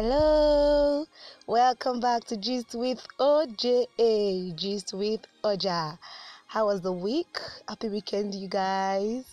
Hello, 0.00 1.06
welcome 1.48 1.98
back 1.98 2.22
to 2.26 2.36
Gist 2.36 2.76
with 2.76 3.04
OJA, 3.18 4.54
Gist 4.54 4.94
with 4.94 5.22
Oja. 5.42 5.98
How 6.46 6.66
was 6.66 6.82
the 6.82 6.92
week? 6.92 7.36
Happy 7.68 7.88
weekend, 7.88 8.32
you 8.32 8.46
guys. 8.46 9.24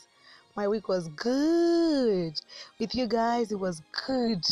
My 0.56 0.68
week 0.68 0.88
was 0.88 1.08
good. 1.10 2.42
With 2.80 2.96
you 2.96 3.06
guys, 3.06 3.52
it 3.52 3.60
was 3.60 3.84
good. 4.08 4.44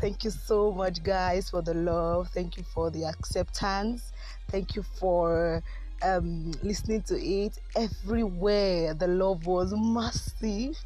Thank 0.00 0.22
you 0.22 0.30
so 0.30 0.70
much, 0.70 1.02
guys, 1.02 1.50
for 1.50 1.60
the 1.60 1.74
love. 1.74 2.28
Thank 2.28 2.56
you 2.56 2.62
for 2.62 2.90
the 2.90 3.06
acceptance. 3.06 4.12
Thank 4.48 4.76
you 4.76 4.84
for 4.84 5.60
um, 6.02 6.52
listening 6.62 7.02
to 7.02 7.20
it 7.20 7.58
everywhere. 7.76 8.94
The 8.94 9.06
love 9.06 9.46
was 9.46 9.72
massive. 9.76 10.76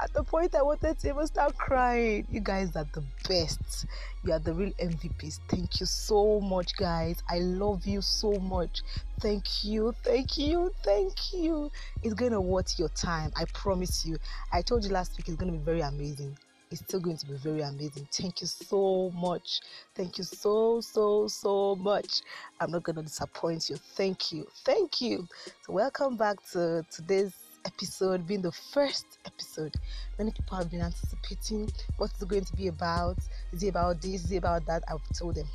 At 0.00 0.12
the 0.12 0.24
point 0.24 0.54
I 0.54 0.62
wanted 0.62 0.98
to 0.98 1.08
even 1.08 1.26
start 1.26 1.56
crying. 1.56 2.26
You 2.30 2.40
guys 2.40 2.74
are 2.76 2.86
the 2.92 3.02
best. 3.28 3.86
You 4.24 4.32
are 4.32 4.38
the 4.38 4.54
real 4.54 4.72
MVPs. 4.72 5.40
Thank 5.48 5.80
you 5.80 5.86
so 5.86 6.40
much, 6.40 6.76
guys. 6.76 7.22
I 7.28 7.38
love 7.38 7.86
you 7.86 8.00
so 8.00 8.32
much. 8.32 8.82
Thank 9.20 9.64
you, 9.64 9.94
thank 10.02 10.38
you, 10.38 10.72
thank 10.82 11.32
you. 11.32 11.70
It's 12.02 12.14
gonna 12.14 12.40
worth 12.40 12.78
your 12.78 12.88
time. 12.90 13.32
I 13.36 13.44
promise 13.46 14.04
you. 14.04 14.16
I 14.52 14.62
told 14.62 14.84
you 14.84 14.90
last 14.90 15.16
week 15.16 15.28
it's 15.28 15.36
gonna 15.36 15.52
be 15.52 15.58
very 15.58 15.80
amazing 15.80 16.36
it's 16.70 16.80
still 16.80 17.00
going 17.00 17.16
to 17.16 17.26
be 17.26 17.34
very 17.34 17.60
amazing. 17.60 18.08
Thank 18.12 18.40
you 18.40 18.46
so 18.46 19.12
much. 19.14 19.60
Thank 19.94 20.18
you 20.18 20.24
so, 20.24 20.80
so, 20.80 21.28
so 21.28 21.76
much. 21.76 22.22
I'm 22.60 22.70
not 22.70 22.82
going 22.82 22.96
to 22.96 23.02
disappoint 23.02 23.68
you. 23.70 23.76
Thank 23.76 24.32
you. 24.32 24.46
Thank 24.64 25.00
you. 25.00 25.28
So, 25.62 25.72
welcome 25.72 26.16
back 26.16 26.36
to 26.52 26.84
today's 26.90 27.32
episode, 27.66 28.26
being 28.26 28.42
the 28.42 28.52
first 28.52 29.06
episode. 29.26 29.74
Many 30.18 30.32
people 30.32 30.56
have 30.56 30.70
been 30.70 30.82
anticipating 30.82 31.70
what 31.96 32.10
it's 32.10 32.24
going 32.24 32.44
to 32.44 32.56
be 32.56 32.68
about. 32.68 33.18
Is 33.52 33.62
it 33.62 33.68
about 33.68 34.00
this? 34.00 34.24
Is 34.24 34.32
it 34.32 34.38
about 34.38 34.66
that? 34.66 34.82
I've 34.88 35.00
told 35.16 35.36
them. 35.36 35.46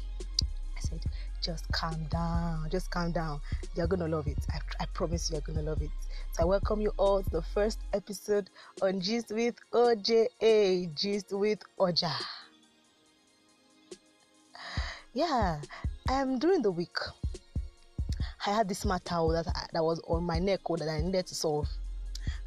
I 0.78 0.80
said, 0.80 1.02
just 1.42 1.72
calm 1.72 2.04
down. 2.06 2.70
Just 2.70 2.92
calm 2.92 3.12
down. 3.12 3.40
You're 3.76 3.88
going 3.88 4.00
to 4.02 4.08
love 4.08 4.28
it. 4.28 4.38
I, 4.52 4.60
I 4.82 4.86
promise 4.94 5.30
you, 5.30 5.36
you're 5.36 5.42
going 5.42 5.64
to 5.64 5.70
love 5.70 5.82
it. 5.82 5.90
So 6.34 6.44
I 6.44 6.46
welcome 6.46 6.82
you 6.82 6.92
all 6.98 7.24
to 7.24 7.30
the 7.30 7.42
first 7.42 7.80
episode 7.94 8.50
on 8.82 9.00
Gist 9.02 9.32
with 9.32 9.56
OJA, 9.74 10.94
Gist 10.96 11.32
with 11.32 11.60
Oja. 11.80 12.14
Yeah, 15.14 15.60
um, 16.10 16.38
during 16.38 16.62
the 16.62 16.72
week, 16.72 16.96
I 18.46 18.52
had 18.52 18.70
this 18.70 18.86
matter 18.86 19.16
that 19.32 19.48
I, 19.56 19.66
that 19.74 19.84
was 19.84 20.00
on 20.08 20.24
my 20.24 20.40
neck 20.40 20.62
that 20.78 20.88
I 20.88 21.02
needed 21.02 21.28
to 21.28 21.36
solve. 21.36 21.68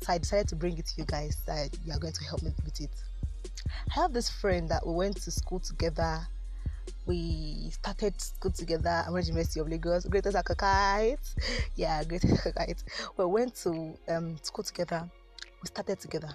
So 0.00 0.12
I 0.12 0.18
decided 0.18 0.48
to 0.48 0.56
bring 0.56 0.78
it 0.78 0.86
to 0.86 0.94
you 0.98 1.04
guys 1.04 1.36
that 1.46 1.70
you 1.84 1.92
are 1.92 1.98
going 1.98 2.12
to 2.12 2.24
help 2.24 2.42
me 2.42 2.52
with 2.64 2.80
it. 2.80 2.90
I 3.90 4.00
have 4.00 4.12
this 4.12 4.30
friend 4.30 4.68
that 4.68 4.86
we 4.86 4.94
went 4.94 5.16
to 5.22 5.30
school 5.30 5.58
together 5.58 6.20
we 7.06 7.70
started 7.70 8.20
school 8.20 8.50
together 8.50 8.88
at 8.88 9.06
University 9.10 9.60
of 9.60 9.68
Lagos, 9.68 10.04
Greatest 10.04 10.36
Akokite. 10.36 11.34
Yeah, 11.74 12.04
Greatest 12.04 12.34
Akokite. 12.34 12.84
We 13.16 13.24
went 13.24 13.54
to 13.56 13.94
um, 14.08 14.36
school 14.42 14.64
together. 14.64 15.08
We 15.62 15.66
started 15.66 15.98
together. 15.98 16.28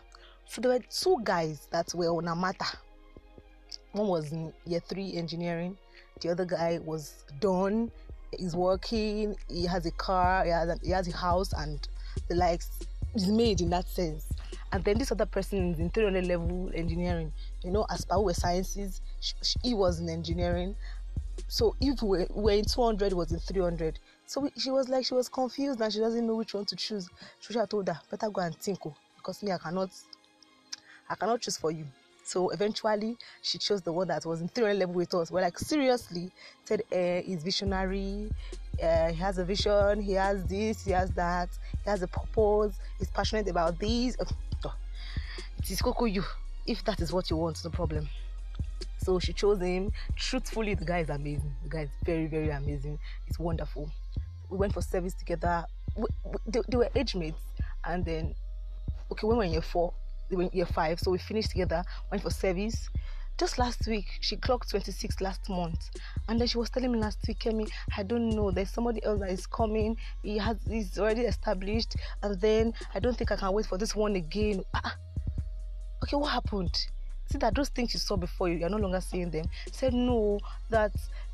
So 0.45 0.61
there 0.61 0.71
were 0.71 0.79
two 0.89 1.17
guys 1.23 1.67
that 1.71 1.93
were 1.93 2.09
on 2.09 2.27
a 2.27 2.35
matter. 2.35 2.77
One 3.91 4.07
was 4.07 4.31
in 4.31 4.53
year 4.65 4.81
three 4.81 5.13
engineering. 5.15 5.77
The 6.21 6.29
other 6.29 6.45
guy 6.45 6.79
was 6.83 7.25
done. 7.39 7.91
He's 8.37 8.55
working. 8.55 9.35
He 9.49 9.65
has 9.65 9.85
a 9.85 9.91
car. 9.91 10.43
He 10.43 10.52
has 10.52 10.69
a, 10.69 10.77
he 10.83 10.91
has 10.91 11.07
a 11.07 11.15
house, 11.15 11.53
and 11.53 11.85
the 12.27 12.35
likes 12.35 12.69
is 13.15 13.27
made 13.27 13.61
in 13.61 13.69
that 13.69 13.87
sense. 13.87 14.25
And 14.71 14.83
then 14.83 14.97
this 14.97 15.11
other 15.11 15.25
person 15.25 15.73
is 15.73 15.80
in 15.80 15.89
300 15.89 16.25
level 16.25 16.71
engineering. 16.73 17.31
You 17.63 17.71
know, 17.71 17.86
as 17.89 18.05
per 18.05 18.33
sciences, 18.33 19.02
he 19.64 19.73
was 19.73 20.00
in 20.00 20.10
engineering. 20.10 20.76
So 21.48 21.76
if 21.80 22.02
we 22.02 22.26
were, 22.30 22.52
in 22.52 22.66
200, 22.66 23.14
was 23.14 23.32
in 23.32 23.39
300. 23.39 24.00
So 24.26 24.42
we, 24.42 24.50
she 24.58 24.72
was 24.72 24.89
like, 24.89 25.05
she 25.05 25.14
was 25.14 25.30
confused 25.30 25.80
and 25.80 25.92
she 25.94 26.00
doesn't 26.00 26.26
know 26.26 26.36
which 26.36 26.54
one 26.54 26.66
to 26.66 26.76
choose. 26.76 27.10
Shusha 27.42 27.70
told 27.70 27.88
her, 27.88 28.00
better 28.10 28.30
go 28.30 28.42
and 28.42 28.55
think, 28.55 28.80
oh, 28.86 28.95
because 29.16 29.42
me, 29.44 29.52
I 29.52 29.58
cannot, 29.58 29.89
I 31.10 31.16
cannot 31.16 31.42
choose 31.42 31.58
for 31.58 31.72
you. 31.72 31.86
So 32.23 32.50
eventually, 32.50 33.17
she 33.42 33.58
chose 33.58 33.82
the 33.82 33.94
one 33.94 34.10
that 34.10 34.26
was 34.26 34.42
in 34.42 34.50
300 34.50 34.78
level 34.80 34.95
with 34.95 35.14
us. 35.14 35.32
We're 35.32 35.42
like, 35.42 35.58
seriously, 35.58 36.30
said, 36.66 36.82
uh, 36.92 37.22
he's 37.26 37.42
visionary, 37.42 38.30
uh, 38.84 39.08
he 39.08 39.16
has 39.16 39.38
a 39.38 39.45
vision, 39.45 40.02
he 40.02 40.11
has 40.14 40.44
this, 40.44 40.84
he 40.84 40.92
has 40.92 41.10
that, 41.11 41.48
he 41.86 41.89
has 41.89 42.02
a 42.02 42.08
purpose, 42.08 42.76
he's 42.99 43.10
passionate 43.10 43.48
about 43.48 43.80
these. 43.80 44.17
Oh, 44.20 44.73
it 45.60 45.72
is 45.72 45.82
Coco 45.82 46.04
you. 46.05 46.23
If 46.66 46.84
that 46.84 46.99
is 46.99 47.14
what 47.14 47.30
you 47.30 47.38
want, 47.38 47.64
no 47.64 47.70
problem. 47.70 48.10
So 49.07 49.19
she 49.19 49.31
chose 49.31 49.61
him. 49.61 49.93
Truthfully, 50.17 50.73
the 50.73 50.83
guy 50.83 50.99
is 50.99 51.09
amazing. 51.09 51.55
The 51.63 51.69
guy 51.69 51.81
is 51.83 51.89
very, 52.03 52.27
very 52.27 52.49
amazing. 52.49 52.99
It's 53.25 53.39
wonderful. 53.39 53.89
We 54.49 54.57
went 54.57 54.73
for 54.73 54.81
service 54.81 55.13
together. 55.13 55.63
We, 55.95 56.07
we, 56.25 56.37
they, 56.45 56.59
they, 56.67 56.75
were 56.75 56.89
age 56.93 57.15
mates. 57.15 57.39
And 57.85 58.03
then, 58.03 58.35
okay, 59.09 59.25
when 59.25 59.37
we 59.37 59.39
were 59.39 59.43
in 59.45 59.51
year 59.53 59.61
four, 59.61 59.93
they 60.29 60.35
were 60.35 60.43
in 60.43 60.49
year 60.51 60.65
five. 60.65 60.99
So 60.99 61.11
we 61.11 61.19
finished 61.19 61.51
together, 61.51 61.85
went 62.11 62.21
for 62.21 62.31
service. 62.31 62.89
Just 63.37 63.57
last 63.57 63.87
week, 63.87 64.07
she 64.19 64.35
clocked 64.35 64.71
26 64.71 65.21
last 65.21 65.49
month. 65.49 65.89
And 66.27 66.37
then 66.37 66.49
she 66.49 66.57
was 66.57 66.69
telling 66.69 66.91
me 66.91 66.99
last 66.99 67.19
week, 67.29 67.39
Kemi, 67.39 67.65
I 67.95 68.03
don't 68.03 68.31
know, 68.31 68.51
there's 68.51 68.71
somebody 68.71 69.01
else 69.05 69.21
that 69.21 69.29
is 69.29 69.47
coming. 69.47 69.95
He 70.21 70.37
has 70.37 70.57
he's 70.69 70.99
already 70.99 71.21
established. 71.21 71.95
And 72.23 72.41
then 72.41 72.73
I 72.93 72.99
don't 72.99 73.17
think 73.17 73.31
I 73.31 73.37
can 73.37 73.53
wait 73.53 73.67
for 73.67 73.77
this 73.77 73.95
one 73.95 74.17
again. 74.17 74.65
Ah, 74.73 74.97
okay, 76.03 76.17
what 76.17 76.31
happened? 76.33 76.87
See 77.30 77.38
that 77.39 77.55
those 77.55 77.70
things 77.70 77.93
you 77.93 77.99
saw 77.99 78.15
before 78.15 78.49
you 78.49 78.65
are 78.65 78.70
no 78.70 78.77
longer 78.77 79.02
seeing 79.02 79.30
them. 79.30 79.45
Said 79.71 79.93
no 79.93 80.39
that 80.70 80.92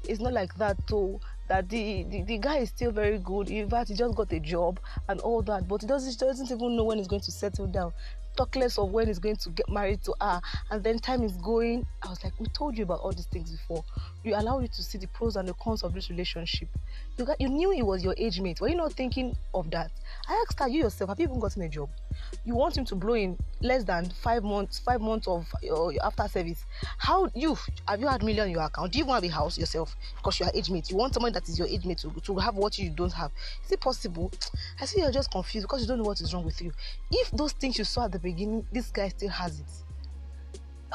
it's 0.08 0.20
not 0.20 0.34
like 0.34 0.56
that 0.56 0.76
too 0.88 1.20
that 1.50 1.70
the, 1.70 2.04
the, 2.04 2.24
the 2.24 2.38
guy 2.38 2.58
is 2.58 2.70
still 2.70 2.92
very 2.92 3.18
good. 3.20 3.50
In 3.50 3.70
fact 3.70 3.90
he 3.90 3.96
just 3.96 4.16
got 4.16 4.32
a 4.32 4.40
job 4.40 4.80
and 5.10 5.20
all 5.22 5.42
that 5.44 5.68
but 5.68 5.82
he 5.82 5.88
doesn't, 5.88 6.12
he 6.12 6.18
doesn't 6.18 6.52
even 6.52 6.76
know 6.76 6.84
when 6.84 6.98
he's 6.98 7.08
going 7.08 7.22
to 7.22 7.32
settle 7.32 7.68
down. 7.68 7.94
Talk 8.36 8.56
less 8.56 8.80
of 8.80 8.90
when 8.90 9.06
he's 9.08 9.20
going 9.20 9.36
to 9.36 9.50
get 9.52 9.70
married 9.70 10.04
to 10.06 10.16
her 10.20 10.42
and 10.72 10.84
then 10.84 10.98
time 10.98 11.22
is 11.22 11.34
going. 11.34 11.86
I 12.02 12.10
was 12.10 12.24
like 12.24 12.34
we 12.40 12.48
told 12.48 12.76
you 12.78 12.84
about 12.84 13.02
all 13.02 13.12
these 13.12 13.28
things 13.28 13.52
before. 13.52 13.84
We 14.26 14.34
allow 14.34 14.60
you 14.60 14.68
to 14.68 14.84
see 14.84 14.98
the 14.98 15.08
pros 15.08 15.36
and 15.36 15.48
the 15.48 15.54
cons 15.54 15.84
of 15.84 15.94
this 15.94 16.10
relationship. 16.10 16.70
You 17.18 17.26
got 17.26 17.40
you 17.40 17.48
knew 17.50 17.70
he 17.70 17.84
was 17.84 18.04
your 18.04 18.16
age 18.18 18.42
mate. 18.42 18.60
Were 18.60 18.70
you 18.70 18.76
not 18.76 18.94
thinking 18.94 19.38
of 19.54 19.70
that? 19.70 19.92
I 20.28 20.44
asked 20.48 20.60
her 20.60 20.68
you 20.68 20.84
yourself 20.84 21.10
have 21.10 21.20
you 21.20 21.28
even 21.28 21.40
gotten 21.40 21.62
a 21.62 21.70
job 21.70 21.90
you 22.46 22.56
want 22.56 22.78
him 22.78 22.86
to 22.86 22.96
blow 22.96 23.14
in 23.14 23.38
less 23.62 23.84
than 23.84 24.10
five 24.22 24.44
months 24.44 24.80
five 24.80 25.02
months 25.02 25.28
of 25.28 25.48
your, 25.62 25.94
after 26.04 26.28
service 26.28 26.66
how 26.98 27.30
you 27.34 27.58
have 27.88 28.00
you 28.00 28.08
had 28.08 28.24
million 28.24 28.48
in 28.48 28.54
your 28.54 28.64
account? 28.64 28.92
Do 28.92 29.00
you 29.00 29.06
want 29.06 29.26
a 29.26 29.30
house 29.30 29.58
yourself? 29.58 29.96
Because 30.18 30.40
you 30.40 30.46
are 30.46 30.52
age 30.54 30.70
mate 30.70 30.90
you 30.90 30.98
want 30.98 31.14
someone 31.14 31.34
that 31.34 31.48
is 31.48 31.58
your 31.58 31.68
age 31.68 31.86
mate 31.86 32.00
to, 32.00 32.12
to 32.12 32.38
have 32.38 32.56
what 32.56 32.78
you 32.78 32.90
don't 32.90 33.14
have. 33.14 33.32
Is 33.66 33.72
it 33.72 33.82
possible? 33.82 34.32
I 34.80 34.86
see 34.86 35.02
you're 35.02 35.12
just 35.12 35.32
confused 35.32 35.66
because 35.66 35.82
you 35.82 35.88
don't 35.88 36.00
know 36.00 36.06
what 36.06 36.22
is 36.22 36.34
wrong 36.34 36.46
with 36.46 36.62
you. 36.62 36.72
If 37.12 37.32
those 37.32 37.54
things 37.54 37.78
you 37.78 37.84
saw 37.84 38.06
at 38.06 38.12
the 38.12 38.20
beginning 38.20 38.66
this 38.72 38.92
guy 38.92 39.10
still 39.10 39.30
has 39.30 39.60
it. 39.60 39.66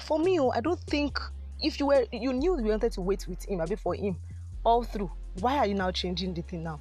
For 0.02 0.18
me 0.18 0.38
oh, 0.40 0.50
i 0.50 0.60
don't 0.60 0.80
think 0.80 1.18
if 1.60 1.80
you 1.80 1.86
were 1.86 2.06
you 2.12 2.32
knew 2.32 2.58
you 2.58 2.66
wanted 2.66 2.92
to 2.92 3.00
wait 3.00 3.26
with 3.26 3.44
him 3.44 3.64
before 3.68 3.94
him 3.94 4.16
all 4.64 4.84
through 4.84 5.10
why 5.40 5.58
are 5.58 5.66
you 5.66 5.74
now 5.74 5.90
changing 5.90 6.34
the 6.34 6.42
thing 6.42 6.62
now 6.62 6.80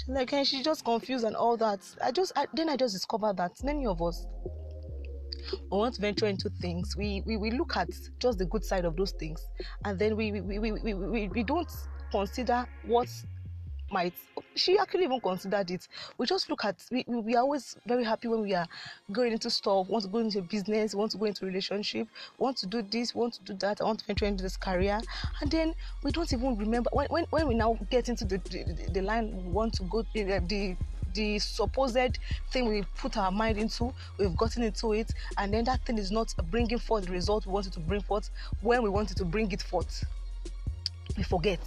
She's 0.00 0.08
like, 0.08 0.32
and 0.32 0.46
she's 0.46 0.64
just 0.64 0.84
confused 0.84 1.24
and 1.24 1.36
all 1.36 1.56
that. 1.58 1.80
I 2.02 2.10
just 2.10 2.32
I, 2.34 2.46
then 2.54 2.68
I 2.68 2.76
just 2.76 2.94
discovered 2.94 3.36
that 3.36 3.52
many 3.62 3.86
of 3.86 4.00
us 4.00 4.26
we 5.70 5.78
want 5.78 5.94
to 5.94 6.00
venture 6.00 6.26
into 6.26 6.48
things. 6.60 6.96
We, 6.96 7.22
we 7.26 7.36
we 7.36 7.50
look 7.50 7.76
at 7.76 7.88
just 8.18 8.38
the 8.38 8.46
good 8.46 8.64
side 8.64 8.84
of 8.84 8.96
those 8.96 9.12
things, 9.12 9.46
and 9.84 9.98
then 9.98 10.16
we 10.16 10.32
we, 10.32 10.58
we, 10.58 10.72
we, 10.72 10.94
we, 10.94 11.28
we 11.28 11.42
don't 11.42 11.70
consider 12.10 12.66
what 12.86 13.08
might 13.90 14.14
she 14.54 14.78
actually 14.78 15.04
even 15.04 15.20
considered 15.20 15.70
it 15.70 15.86
we 16.18 16.26
just 16.26 16.48
look 16.48 16.64
at 16.64 16.76
we, 16.90 17.04
we 17.06 17.34
are 17.34 17.40
always 17.42 17.76
very 17.86 18.04
happy 18.04 18.28
when 18.28 18.40
we 18.40 18.54
are 18.54 18.66
going 19.12 19.32
into 19.32 19.50
stuff 19.50 19.88
want 19.88 20.02
to 20.04 20.08
go 20.10 20.18
into 20.18 20.40
business 20.42 20.94
want 20.94 21.10
to 21.10 21.18
go 21.18 21.24
into 21.24 21.44
relationship 21.46 22.08
want 22.38 22.56
to 22.56 22.66
do 22.66 22.82
this 22.82 23.14
want 23.14 23.34
to 23.34 23.42
do 23.42 23.54
that 23.54 23.80
i 23.80 23.84
want 23.84 23.98
to 23.98 24.06
venture 24.06 24.26
into 24.26 24.42
this 24.42 24.56
career 24.56 25.00
and 25.40 25.50
then 25.50 25.74
we 26.02 26.10
don't 26.10 26.32
even 26.32 26.56
remember 26.56 26.90
when 26.92 27.06
when, 27.08 27.24
when 27.30 27.48
we 27.48 27.54
now 27.54 27.78
get 27.90 28.08
into 28.08 28.24
the 28.24 28.38
the, 28.38 28.90
the 28.92 29.02
line 29.02 29.30
we 29.44 29.50
want 29.50 29.72
to 29.72 29.82
go 29.84 30.00
eh, 30.14 30.24
the, 30.24 30.40
the 30.46 30.76
the 31.12 31.38
supposed 31.40 32.18
thing 32.50 32.68
we 32.68 32.82
put 32.96 33.16
our 33.16 33.32
mind 33.32 33.58
into, 33.58 33.92
we've 34.18 34.36
gotten 34.36 34.62
into 34.62 34.92
it, 34.92 35.12
and 35.38 35.52
then 35.52 35.64
that 35.64 35.84
thing 35.84 35.98
is 35.98 36.12
not 36.12 36.32
bringing 36.50 36.78
forth 36.78 37.06
the 37.06 37.10
result 37.12 37.46
we 37.46 37.52
wanted 37.52 37.72
to 37.72 37.80
bring 37.80 38.00
forth 38.00 38.30
when 38.60 38.82
we 38.82 38.88
wanted 38.88 39.16
to 39.16 39.24
bring 39.24 39.50
it 39.50 39.62
forth. 39.62 40.04
We 41.16 41.22
forget 41.22 41.60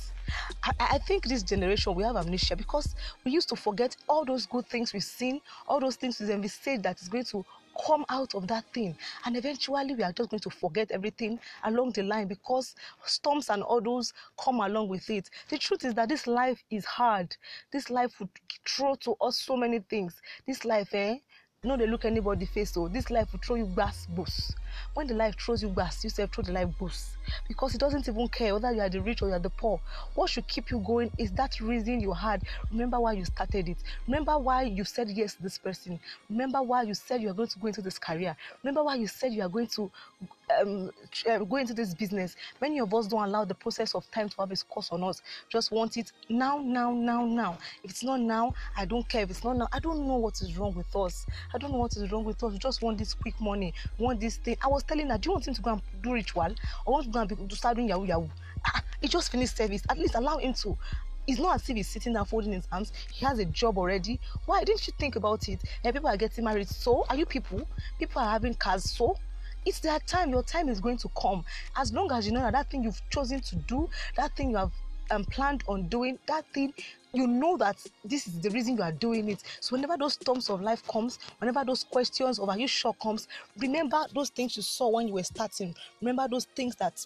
I, 0.64 0.72
I, 0.80 0.98
think 1.00 1.26
this 1.28 1.44
generation 1.44 1.94
we 1.96 2.04
have 2.04 2.16
amnesia 2.16 2.56
because 2.56 2.96
we 3.24 3.32
used 3.32 3.50
to 3.50 3.56
forget 3.56 3.96
all 4.08 4.26
those 4.26 4.46
good 4.46 4.66
things 4.68 4.94
we've 4.94 5.04
seen, 5.04 5.42
all 5.68 5.80
those 5.80 5.96
things 5.96 6.20
we've 6.20 6.30
envisaged 6.30 6.84
that 6.84 7.02
is 7.02 7.10
going 7.10 7.26
to 7.26 7.46
come 7.86 8.06
out 8.10 8.34
of 8.36 8.48
that 8.48 8.66
thing. 8.74 8.96
And 9.26 9.36
eventually 9.36 9.96
we 9.96 10.04
are 10.04 10.12
just 10.12 10.30
going 10.30 10.40
to 10.42 10.50
forget 10.50 10.92
everything 10.92 11.40
along 11.64 11.92
the 11.92 12.04
line 12.04 12.28
because 12.28 12.76
storms 13.06 13.50
and 13.50 13.64
others 13.64 14.14
come 14.40 14.60
along 14.60 14.88
with 14.90 15.10
it. 15.10 15.30
The 15.50 15.58
truth 15.58 15.84
is 15.86 15.94
that 15.96 16.10
this 16.10 16.28
life 16.28 16.64
is 16.70 16.86
hard. 16.86 17.36
This 17.72 17.90
life 17.90 18.20
would 18.20 18.30
throw 18.68 18.96
to 18.96 19.16
us 19.22 19.38
so 19.38 19.58
many 19.58 19.80
things. 19.80 20.22
This 20.48 20.64
life, 20.66 20.94
eh? 20.94 21.18
You 21.64 21.70
know 21.70 21.78
they 21.78 21.88
look 21.88 22.06
anybody 22.06 22.46
face 22.46 22.72
so 22.74 22.90
this 22.90 23.10
life 23.10 23.32
will 23.32 23.40
throw 23.40 23.56
you 23.56 23.66
grass 23.66 24.06
boost 24.08 24.56
When 24.94 25.08
the 25.08 25.14
life 25.14 25.36
throws 25.40 25.62
you 25.62 25.70
back, 25.70 25.94
you 26.04 26.10
say 26.10 26.28
throw 26.28 26.44
the 26.44 26.52
life 26.52 26.70
boost 26.78 27.18
because 27.48 27.76
it 27.76 27.80
doesn't 27.80 28.08
even 28.08 28.28
care 28.28 28.54
whether 28.54 28.72
you 28.72 28.82
are 28.82 28.90
the 28.90 29.02
rich 29.02 29.22
or 29.22 29.30
you 29.30 29.34
are 29.34 29.40
the 29.40 29.50
poor. 29.50 29.80
What 30.16 30.30
should 30.30 30.48
keep 30.48 30.72
you 30.72 30.80
going 30.80 31.12
is 31.18 31.32
that 31.34 31.60
reason 31.60 32.00
you 32.00 32.14
had. 32.14 32.44
Remember 32.72 33.00
why 33.00 33.14
you 33.14 33.26
started 33.26 33.70
it. 33.70 33.78
Remember 34.08 34.38
why 34.38 34.64
you 34.64 34.84
said 34.84 35.10
yes 35.10 35.36
to 35.36 35.44
this 35.44 35.58
person. 35.58 36.00
Remember 36.30 36.62
why 36.62 36.84
you 36.84 36.94
said 36.94 37.22
you 37.22 37.30
are 37.30 37.34
going 37.34 37.50
to 37.50 37.60
go 37.60 37.68
into 37.68 37.82
this 37.82 38.00
career. 38.00 38.36
Remember 38.64 38.84
why 38.84 38.96
you 38.96 39.08
said 39.08 39.34
you 39.34 39.42
are 39.42 39.50
going 39.50 39.68
to 39.68 39.92
um, 40.62 40.92
uh, 41.30 41.40
go 41.40 41.56
into 41.58 41.74
this 41.74 41.94
business. 41.94 42.36
Many 42.62 42.80
of 42.80 42.94
us 42.94 43.08
don't 43.08 43.24
allow 43.24 43.46
the 43.46 43.56
process 43.56 43.96
of 43.96 44.10
time 44.12 44.30
to 44.30 44.36
have 44.40 44.52
its 44.52 44.64
course 44.64 44.92
on 44.92 45.04
us. 45.04 45.22
Just 45.50 45.72
want 45.72 45.98
it 45.98 46.12
now, 46.30 46.58
now, 46.60 46.92
now, 46.92 47.26
now. 47.26 47.58
If 47.84 47.92
it's 47.92 48.04
not 48.04 48.20
now, 48.20 48.54
I 48.78 48.86
don't 48.86 49.08
care. 49.08 49.24
If 49.24 49.30
it's 49.32 49.44
not 49.44 49.58
now, 49.58 49.68
I 49.72 49.80
don't 49.80 50.08
know 50.08 50.18
what 50.18 50.42
is 50.42 50.58
wrong 50.58 50.76
with 50.76 50.94
us. 50.96 51.26
I 51.54 51.58
don't 51.58 51.72
know 51.72 51.78
what 51.78 51.96
is 51.96 52.12
wrong 52.12 52.24
with 52.24 52.44
us. 52.44 52.52
We 52.52 52.58
just 52.58 52.82
want 52.82 52.98
this 52.98 53.14
quick 53.14 53.40
money. 53.40 53.74
We 53.98 54.06
want 54.06 54.20
this 54.20 54.38
thing. 54.38 54.58
I 54.64 54.68
was 54.68 54.84
telling 54.84 55.10
her, 55.10 55.18
do 55.18 55.30
you 55.30 55.34
want 55.34 55.48
him 55.48 55.54
to 55.54 55.62
go 55.62 55.72
and 55.74 55.82
do 56.02 56.14
ritual 56.14 56.56
or 56.86 56.94
want 56.94 57.06
to 57.06 57.12
go 57.12 57.42
and 57.42 57.54
start 57.54 57.76
doing 57.76 57.90
yahoo 57.90 58.06
yahoo? 58.06 58.28
Ah, 58.66 58.82
he 59.02 59.08
just 59.08 59.32
finished 59.32 59.58
service. 59.58 59.82
At 59.90 59.98
least 59.98 60.16
allow 60.16 60.38
him 60.38 60.54
to 60.54 60.78
it's 61.28 61.40
not 61.40 61.56
as 61.56 61.70
if 61.70 61.76
he's 61.76 61.88
sitting 61.88 62.14
there 62.14 62.26
folding 62.26 62.54
his 62.54 62.68
arms. 62.72 62.92
He 63.12 63.26
has 63.26 63.40
a 63.40 63.46
job 63.46 63.78
already. 63.78 64.20
Why 64.46 64.64
didn't 64.64 64.86
you 64.88 64.94
think 65.00 65.16
about 65.16 65.48
it? 65.48 65.62
And 65.84 65.94
people 65.94 66.10
are 66.10 66.18
getting 66.18 66.44
married. 66.44 66.68
So 66.68 67.06
are 67.10 67.16
you 67.16 67.26
people? 67.26 67.68
People 68.00 68.22
are 68.22 68.32
having 68.32 68.56
cars. 68.56 68.92
So 68.92 69.18
it's 69.66 69.80
their 69.80 70.00
time. 70.00 70.32
Your 70.32 70.44
time 70.44 70.68
is 70.68 70.80
going 70.82 70.98
to 70.98 71.10
come. 71.20 71.46
As 71.78 71.94
long 71.94 72.12
as 72.12 72.26
you 72.26 72.34
know 72.34 72.42
that 72.42 72.54
that 72.54 72.70
thing 72.70 72.84
you've 72.84 73.02
chosen 73.10 73.40
to 73.40 73.56
do, 73.56 73.90
that 74.18 74.36
thing 74.36 74.52
you 74.52 74.58
have 74.58 74.72
um, 75.14 75.24
planned 75.26 75.64
on 75.68 75.88
doing, 75.88 76.20
that 76.28 76.46
thing 76.54 76.74
you 77.14 77.28
know 77.28 77.58
that 77.58 77.78
this 78.04 78.26
is 78.28 78.40
the 78.42 78.50
reason 78.50 78.76
you 78.76 78.84
are 78.84 78.92
doing 78.92 79.30
it. 79.30 79.44
So 79.60 79.76
whenever 79.76 79.96
those 79.98 80.14
storms 80.14 80.50
of 80.50 80.62
life 80.62 80.86
comes, 80.88 81.20
whenever 81.38 81.64
those 81.64 81.84
questions 81.84 82.40
of 82.40 82.50
are 82.50 82.58
you 82.58 82.68
sure 82.68 82.94
comes, 83.02 83.28
remember 83.58 84.04
those 84.14 84.30
things 84.30 84.58
you 84.58 84.64
saw 84.64 84.90
when 84.90 85.08
you 85.08 85.14
were 85.14 85.24
starting. 85.24 85.76
Remember 86.02 86.28
those 86.28 86.46
things 86.46 86.76
that 86.78 87.06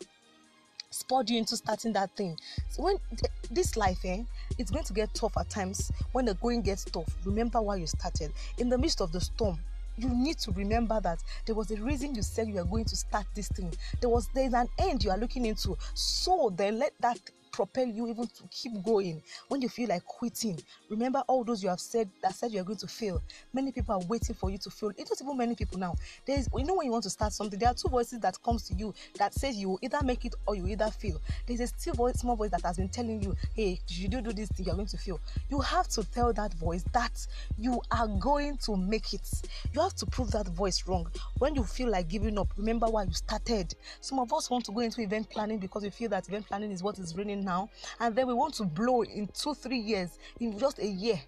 spurred 0.89 1.29
you 1.29 1.37
into 1.37 1.57
starting 1.57 1.91
that 1.93 2.09
thing. 2.15 2.37
So 2.69 2.83
when 2.83 2.97
th- 3.09 3.31
this 3.51 3.75
life, 3.75 3.99
eh, 4.05 4.23
it's 4.57 4.71
going 4.71 4.85
to 4.85 4.93
get 4.93 5.13
tough 5.13 5.37
at 5.37 5.49
times. 5.49 5.91
When 6.13 6.23
the 6.25 6.35
going 6.35 6.61
gets 6.61 6.85
tough, 6.85 7.13
remember 7.25 7.61
why 7.61 7.75
you 7.75 7.87
started. 7.87 8.31
In 8.57 8.69
the 8.69 8.77
midst 8.77 9.01
of 9.01 9.11
the 9.11 9.19
storm, 9.19 9.59
you 9.97 10.09
need 10.09 10.37
to 10.39 10.51
remember 10.51 11.01
that 11.01 11.21
there 11.45 11.55
was 11.55 11.71
a 11.71 11.75
reason 11.81 12.15
you 12.15 12.21
said 12.21 12.47
you 12.47 12.59
are 12.59 12.65
going 12.65 12.85
to 12.85 12.95
start 12.95 13.25
this 13.33 13.49
thing. 13.49 13.73
There 13.99 14.09
was 14.09 14.29
there 14.33 14.45
is 14.45 14.53
an 14.53 14.69
end 14.77 15.03
you 15.03 15.09
are 15.09 15.17
looking 15.17 15.45
into. 15.45 15.75
So 15.95 16.53
then 16.55 16.79
let 16.79 16.93
that 17.01 17.19
propel 17.57 17.87
you 17.87 18.07
even 18.07 18.27
to 18.27 18.43
keep 18.51 18.71
going. 18.83 19.21
When 19.47 19.61
you 19.63 19.67
feel 19.67 19.89
like 19.89 20.05
quitting 20.05 20.59
remember 20.89 21.23
all 21.27 21.43
those 21.43 21.63
you 21.63 21.69
have 21.69 21.79
said 21.79 22.07
that 22.21 22.35
said 22.35 22.51
you 22.51 22.61
are 22.61 22.63
going 22.63 22.77
to 22.77 22.87
fail. 22.87 23.19
Many 23.51 23.71
people 23.71 23.95
are 23.95 24.05
waiting 24.07 24.35
for 24.35 24.51
you 24.51 24.59
to 24.59 24.69
fail. 24.69 24.91
It's 24.95 25.09
not 25.09 25.21
even 25.21 25.35
many 25.37 25.55
people 25.55 25.79
now. 25.79 25.95
There 26.25 26.37
is 26.37 26.47
you 26.55 26.63
know 26.63 26.75
when 26.75 26.85
you 26.85 26.91
want 26.91 27.03
to 27.05 27.09
start 27.09 27.33
something 27.33 27.57
there 27.57 27.69
are 27.69 27.73
two 27.73 27.89
voices 27.89 28.19
that 28.19 28.41
comes 28.43 28.67
to 28.67 28.75
you 28.75 28.93
that 29.17 29.33
says 29.33 29.57
you 29.57 29.69
will 29.69 29.79
either 29.81 29.99
make 30.03 30.23
it 30.23 30.35
or 30.45 30.55
you 30.55 30.67
either 30.67 30.89
fail. 30.91 31.19
There's 31.47 31.59
a 31.61 31.67
still 31.67 31.95
voice 31.95 32.19
small 32.19 32.35
voice 32.35 32.51
that 32.51 32.61
has 32.61 32.77
been 32.77 32.89
telling 32.89 33.21
you 33.23 33.35
hey 33.55 33.79
if 33.89 33.99
you 33.99 34.07
do 34.07 34.21
do 34.21 34.31
this 34.33 34.49
thing 34.49 34.67
you're 34.67 34.75
going 34.75 34.87
to 34.87 34.97
fail. 34.97 35.19
You 35.49 35.59
have 35.61 35.87
to 35.89 36.03
tell 36.03 36.31
that 36.33 36.53
voice 36.53 36.85
that 36.93 37.25
you 37.57 37.81
are 37.89 38.07
going 38.07 38.57
to 38.57 38.77
make 38.77 39.13
it. 39.13 39.27
You 39.73 39.81
have 39.81 39.95
to 39.95 40.05
prove 40.05 40.29
that 40.31 40.47
voice 40.49 40.87
wrong. 40.87 41.07
When 41.39 41.55
you 41.55 41.63
feel 41.63 41.89
like 41.89 42.07
giving 42.07 42.37
up 42.37 42.49
remember 42.55 42.85
why 42.87 43.03
you 43.03 43.13
started. 43.13 43.73
Some 44.01 44.19
of 44.19 44.31
us 44.31 44.49
want 44.49 44.65
to 44.65 44.71
go 44.71 44.81
into 44.81 45.01
event 45.01 45.29
planning 45.29 45.57
because 45.57 45.83
we 45.83 45.89
feel 45.89 46.09
that 46.09 46.27
event 46.27 46.47
planning 46.47 46.71
is 46.71 46.83
what 46.83 46.99
is 46.99 47.15
raining 47.15 47.43
now 47.47 47.69
and 48.01 48.15
then 48.15 48.27
we 48.27 48.33
want 48.33 48.53
to 48.53 48.63
blow 48.63 49.01
in 49.03 49.25
two 49.27 49.53
three 49.55 49.79
years 49.79 50.19
in 50.39 50.59
just 50.59 50.77
a 50.79 50.85
year 50.85 51.19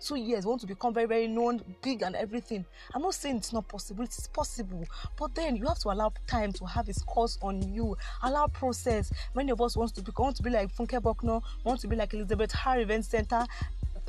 two 0.00 0.16
years 0.16 0.44
we 0.44 0.50
want 0.50 0.60
to 0.60 0.66
become 0.66 0.92
very 0.92 1.06
very 1.06 1.26
known 1.26 1.60
big 1.80 2.02
and 2.02 2.14
everything 2.16 2.64
i'm 2.94 3.02
not 3.02 3.14
saying 3.14 3.36
it's 3.36 3.52
not 3.52 3.66
possible 3.68 4.04
it's 4.04 4.26
possible 4.26 4.84
but 5.18 5.34
then 5.34 5.56
you 5.56 5.66
have 5.66 5.78
to 5.78 5.88
allow 5.90 6.12
time 6.26 6.52
to 6.52 6.64
have 6.64 6.88
its 6.88 7.02
course 7.02 7.38
on 7.40 7.62
you 7.72 7.96
allow 8.24 8.46
process 8.48 9.12
many 9.34 9.50
of 9.50 9.60
us 9.60 9.76
want 9.76 9.94
to 9.94 10.02
be 10.02 10.12
want 10.18 10.36
to 10.36 10.42
be 10.42 10.50
like 10.50 10.74
funke 10.76 11.00
bucknor 11.00 11.40
want 11.64 11.80
to 11.80 11.88
be 11.88 11.96
like 11.96 12.12
elizabeth 12.14 12.52
har 12.52 12.78
event 12.80 13.04
center 13.04 13.46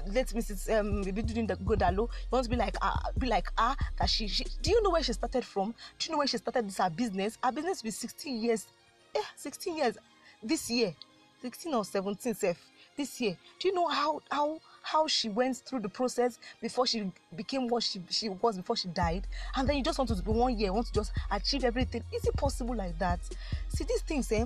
let 0.07 0.27
Mrs. 0.27 0.69
Um, 0.77 1.03
the 1.03 1.11
Godalo. 1.11 2.09
Want 2.31 2.43
to 2.43 2.49
be 2.49 2.55
like 2.55 2.75
uh, 2.81 2.97
be 3.17 3.27
like 3.27 3.47
ah 3.57 3.75
that 3.97 4.09
she, 4.09 4.27
she. 4.27 4.45
Do 4.61 4.71
you 4.71 4.81
know 4.83 4.89
where 4.89 5.03
she 5.03 5.13
started 5.13 5.45
from? 5.45 5.73
Do 5.99 6.05
you 6.05 6.11
know 6.11 6.17
where 6.17 6.27
she 6.27 6.37
started 6.37 6.67
this 6.67 6.77
her 6.77 6.89
business? 6.89 7.37
Her 7.43 7.51
business 7.51 7.81
be 7.81 7.91
16 7.91 8.41
years. 8.43 8.67
Yeah, 9.15 9.21
16 9.37 9.77
years 9.77 9.97
this 10.41 10.69
year. 10.69 10.93
16 11.43 11.73
or 11.73 11.83
17 11.83 12.33
self 12.35 12.57
this 12.95 13.19
year. 13.19 13.35
Do 13.59 13.67
you 13.67 13.73
know 13.73 13.87
how 13.89 14.21
how 14.31 14.61
how 14.81 15.07
she 15.07 15.27
went 15.27 15.57
through 15.57 15.81
the 15.81 15.89
process 15.89 16.39
before 16.61 16.87
she 16.87 17.11
became 17.35 17.67
what 17.67 17.83
she, 17.83 18.01
she 18.09 18.29
was 18.29 18.55
before 18.55 18.77
she 18.77 18.87
died? 18.87 19.27
And 19.57 19.67
then 19.67 19.75
you 19.75 19.83
just 19.83 19.97
want 19.97 20.09
to 20.09 20.15
be 20.15 20.31
one 20.31 20.57
year 20.57 20.71
want 20.71 20.87
to 20.87 20.93
just 20.93 21.11
achieve 21.29 21.65
everything. 21.65 22.01
Is 22.13 22.25
it 22.25 22.37
possible 22.37 22.73
like 22.73 22.97
that? 22.99 23.19
See 23.67 23.83
these 23.83 24.03
things 24.03 24.31
eh 24.31 24.45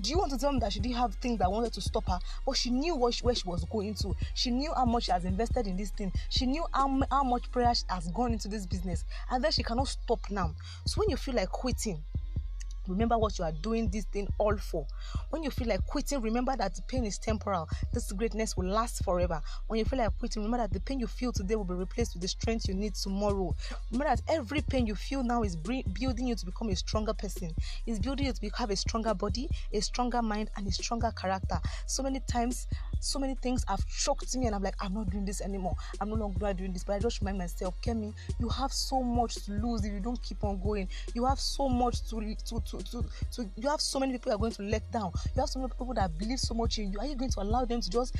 do 0.00 0.10
you 0.10 0.18
want 0.18 0.30
to 0.30 0.38
tell 0.38 0.52
me 0.52 0.60
that 0.60 0.72
she 0.72 0.80
didn't 0.80 0.96
have 0.96 1.14
things 1.16 1.38
that 1.40 1.50
wanted 1.50 1.72
to 1.72 1.80
stop 1.80 2.06
her? 2.08 2.18
But 2.46 2.56
she 2.56 2.70
knew 2.70 2.94
what 2.94 3.14
she, 3.14 3.24
where 3.24 3.34
she 3.34 3.46
was 3.46 3.64
going 3.64 3.94
to. 3.94 4.14
She 4.34 4.50
knew 4.50 4.72
how 4.72 4.84
much 4.84 5.04
she 5.04 5.12
has 5.12 5.24
invested 5.24 5.66
in 5.66 5.76
this 5.76 5.90
thing. 5.90 6.12
She 6.28 6.46
knew 6.46 6.64
how, 6.72 7.00
how 7.10 7.24
much 7.24 7.50
prayer 7.50 7.72
has 7.88 8.08
gone 8.14 8.32
into 8.32 8.48
this 8.48 8.66
business. 8.66 9.04
And 9.30 9.42
then 9.42 9.50
she 9.50 9.62
cannot 9.62 9.88
stop 9.88 10.20
now. 10.30 10.54
So 10.86 11.00
when 11.00 11.10
you 11.10 11.16
feel 11.16 11.34
like 11.34 11.48
quitting 11.48 12.02
remember 12.88 13.18
what 13.18 13.38
you 13.38 13.44
are 13.44 13.52
doing 13.52 13.88
this 13.88 14.04
thing 14.06 14.28
all 14.38 14.56
for. 14.56 14.86
When 15.30 15.42
you 15.42 15.50
feel 15.50 15.68
like 15.68 15.86
quitting 15.86 16.20
remember 16.20 16.56
that 16.56 16.74
the 16.74 16.82
pain 16.82 17.04
is 17.04 17.18
temporal. 17.18 17.68
This 17.92 18.12
greatness 18.12 18.56
will 18.56 18.68
last 18.68 19.04
forever. 19.04 19.40
When 19.66 19.78
you 19.78 19.84
feel 19.84 19.98
like 19.98 20.16
quitting 20.18 20.42
remember 20.42 20.58
that 20.64 20.72
the 20.72 20.80
pain 20.80 21.00
you 21.00 21.06
feel 21.06 21.32
today 21.32 21.56
will 21.56 21.64
be 21.64 21.74
replaced 21.74 22.14
with 22.14 22.22
the 22.22 22.28
strength 22.28 22.68
you 22.68 22.74
need 22.74 22.94
tomorrow. 22.94 23.54
Remember 23.90 24.14
that 24.16 24.22
every 24.28 24.60
pain 24.60 24.86
you 24.86 24.94
feel 24.94 25.22
now 25.22 25.42
is 25.42 25.56
building 25.56 26.26
you 26.26 26.34
to 26.34 26.46
become 26.46 26.68
a 26.70 26.76
stronger 26.76 27.14
person. 27.14 27.50
Is 27.86 27.98
building 27.98 28.26
you 28.26 28.32
to 28.32 28.50
have 28.56 28.70
a 28.70 28.76
stronger 28.76 29.14
body 29.14 29.48
a 29.72 29.80
stronger 29.80 30.22
mind 30.22 30.50
and 30.56 30.66
a 30.66 30.72
stronger 30.72 31.12
character. 31.12 31.58
So 31.86 32.02
many 32.02 32.20
times 32.20 32.66
so 33.04 33.18
many 33.18 33.34
things 33.36 33.64
have 33.68 33.80
shocked 33.88 34.36
me 34.36 34.46
and 34.46 34.54
i'm 34.54 34.62
like 34.62 34.74
i'm 34.80 34.94
not 34.94 35.10
doing 35.10 35.24
this 35.24 35.40
anymore. 35.40 35.74
I'm 36.00 36.08
no 36.08 36.16
longer 36.16 36.52
doing 36.54 36.72
this 36.72 36.84
but 36.84 36.94
i 36.94 36.98
just 36.98 37.20
remind 37.20 37.38
myself 37.38 37.74
kemi 37.82 38.12
you 38.38 38.48
have 38.48 38.72
so 38.72 39.02
much 39.02 39.36
to 39.46 39.52
lose 39.52 39.84
if 39.84 39.92
you 39.92 40.00
don't 40.00 40.22
keep 40.22 40.42
on 40.44 40.60
going. 40.60 40.88
You 41.14 41.24
have 41.24 41.38
so 41.38 41.68
much 41.68 42.08
to 42.10 42.20
to 42.20 42.60
to 42.60 42.78
to, 42.78 43.04
to, 43.32 43.50
you 43.56 43.68
have 43.68 43.80
so 43.80 43.98
many 44.00 44.12
people 44.12 44.32
are 44.32 44.38
going 44.38 44.52
to 44.52 44.62
let 44.62 44.90
down. 44.90 45.12
You 45.34 45.40
have 45.40 45.48
so 45.48 45.60
many 45.60 45.70
people 45.70 45.94
that 45.94 46.16
believe 46.18 46.40
so 46.40 46.54
much 46.54 46.78
in 46.78 46.92
you. 46.92 46.98
Are 46.98 47.06
you 47.06 47.16
going 47.16 47.30
to 47.30 47.40
allow 47.42 47.64
them 47.64 47.80
to 47.80 47.90
just 47.90 48.16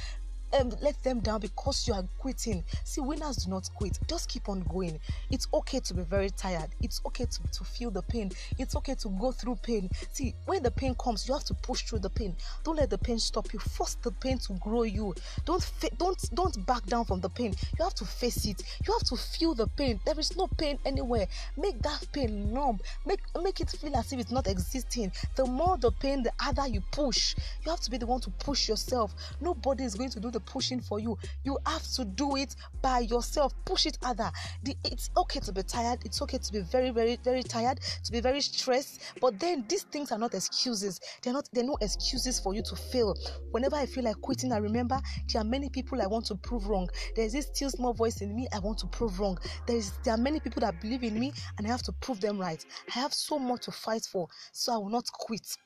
um, 0.59 0.73
let 0.81 1.03
them 1.03 1.21
down 1.21 1.41
because 1.41 1.87
you 1.87 1.95
are 1.95 2.05
quitting. 2.19 2.65
See, 2.85 3.01
winners 3.01 3.37
do 3.37 3.51
not 3.51 3.69
quit. 3.75 3.99
Just 4.09 4.29
keep 4.29 4.49
on 4.49 4.63
going. 4.63 4.99
It's 5.31 5.49
okay 5.53 5.81
to 5.81 5.95
be 5.95 6.03
very 6.03 6.31
tired. 6.31 6.71
It's 6.81 7.01
okay 7.07 7.25
to, 7.25 7.43
to 7.53 7.65
feel 7.65 7.91
the 7.91 8.03
pain. 8.03 8.31
It's 8.59 8.77
okay 8.77 8.95
to 8.95 9.09
go 9.09 9.33
through 9.33 9.57
pain. 9.57 9.91
See, 10.13 10.35
when 10.47 10.63
the 10.63 10.71
pain 10.71 10.95
comes, 10.95 11.27
you 11.29 11.35
have 11.35 11.45
to 11.45 11.55
push 11.55 11.83
through 11.83 12.01
the 12.01 12.11
pain. 12.11 12.37
Don't 12.65 12.77
let 12.77 12.91
the 12.91 12.99
pain 12.99 13.19
stop 13.19 13.53
you. 13.53 13.59
Force 13.59 13.97
the 14.03 14.13
pain 14.13 14.39
to 14.39 14.53
grow 14.55 14.83
you. 14.83 15.15
Don't 15.45 15.63
fa- 15.63 15.91
don't 15.99 16.35
don't 16.35 16.67
back 16.67 16.85
down 16.87 17.05
from 17.05 17.21
the 17.21 17.29
pain. 17.29 17.55
You 17.79 17.85
have 17.85 17.95
to 17.95 18.05
face 18.05 18.47
it. 18.47 18.63
You 18.87 18.93
have 18.93 19.05
to 19.09 19.17
feel 19.17 19.55
the 19.55 19.67
pain. 19.67 20.01
There 20.05 20.19
is 20.19 20.37
no 20.37 20.47
pain 20.47 20.79
anywhere. 20.85 21.27
Make 21.57 21.83
that 21.83 22.07
pain 22.13 22.53
numb. 22.53 22.81
Make 23.07 23.21
make 23.43 23.61
it 23.61 23.71
feel 23.71 23.97
as 23.97 24.13
if 24.13 24.21
it's 24.21 24.31
not 24.31 24.47
existing. 24.47 25.13
The 25.37 25.47
more 25.47 25.77
the 25.79 25.91
pain, 25.91 26.23
the 26.23 26.33
harder 26.39 26.69
you 26.69 26.83
push. 26.93 27.35
You 27.65 27.71
have 27.71 27.81
to 27.81 27.91
be 27.91 27.99
the 27.99 28.07
one 28.07 28.21
to 28.21 28.31
push 28.31 28.69
yourself. 28.69 29.15
Nobody 29.41 29.85
is 29.85 29.95
going 29.95 30.11
to 30.11 30.21
do 30.21 30.31
the 30.31 30.41
pushing 30.47 30.81
for 30.81 30.99
you. 30.99 31.19
You 31.45 31.59
have 31.67 31.83
to 31.97 32.05
do 32.05 32.37
it 32.37 32.55
by 32.83 33.01
yourself. 33.01 33.53
Push 33.65 33.87
it 33.87 33.99
other. 34.03 34.31
The, 34.63 34.77
it's 34.85 35.11
okay 35.17 35.41
to 35.41 35.53
be 35.53 35.63
tired. 35.63 36.01
It's 36.05 36.21
okay 36.23 36.39
to 36.39 36.53
be 36.53 36.61
very, 36.61 36.91
very, 36.91 37.19
very 37.23 37.43
tired, 37.43 37.81
to 38.05 38.13
be 38.13 38.21
very 38.21 38.41
stressed. 38.41 39.01
But 39.21 39.39
then 39.39 39.65
these 39.69 39.85
things 39.85 40.13
are 40.13 40.19
not 40.19 40.35
excuses. 40.35 41.01
They're 41.23 41.33
not, 41.33 41.49
they're 41.53 41.65
no 41.65 41.77
excuses 41.81 42.39
for 42.41 42.55
you 42.55 42.63
to 42.63 42.77
fail. 42.77 43.15
Whenever 43.51 43.77
I 43.77 43.87
feel 43.87 44.05
like 44.05 44.21
quitting, 44.21 44.53
I 44.53 44.59
remember 44.59 45.01
there 45.33 45.43
are 45.43 45.45
many 45.45 45.69
people 45.69 46.01
I 46.01 46.07
want 46.07 46.27
to 46.27 46.35
prove 46.35 46.67
wrong. 46.67 46.89
There's 47.17 47.33
this 47.33 47.47
still 47.47 47.71
small 47.71 47.93
voice 47.93 48.21
in 48.21 48.35
me 48.35 48.49
I 48.53 48.59
want 48.59 48.79
to 48.79 48.87
prove 48.87 49.19
wrong. 49.21 49.39
There's 49.67 49.93
there 50.05 50.15
are 50.15 50.19
many 50.19 50.41
people 50.41 50.61
that 50.61 50.81
believe 50.81 51.03
in 51.03 51.19
me 51.19 51.33
and 51.59 51.67
I 51.67 51.71
have 51.71 51.83
to 51.83 51.93
prove 51.93 52.21
them 52.21 52.39
right. 52.39 52.65
I 52.95 52.99
have 52.99 53.15
so 53.15 53.39
much 53.39 53.63
to 53.65 53.73
fight 53.73 54.05
for, 54.11 54.29
so 54.53 54.75
I 54.75 54.77
will 54.79 54.91
not 54.91 55.11
quit 55.13 55.57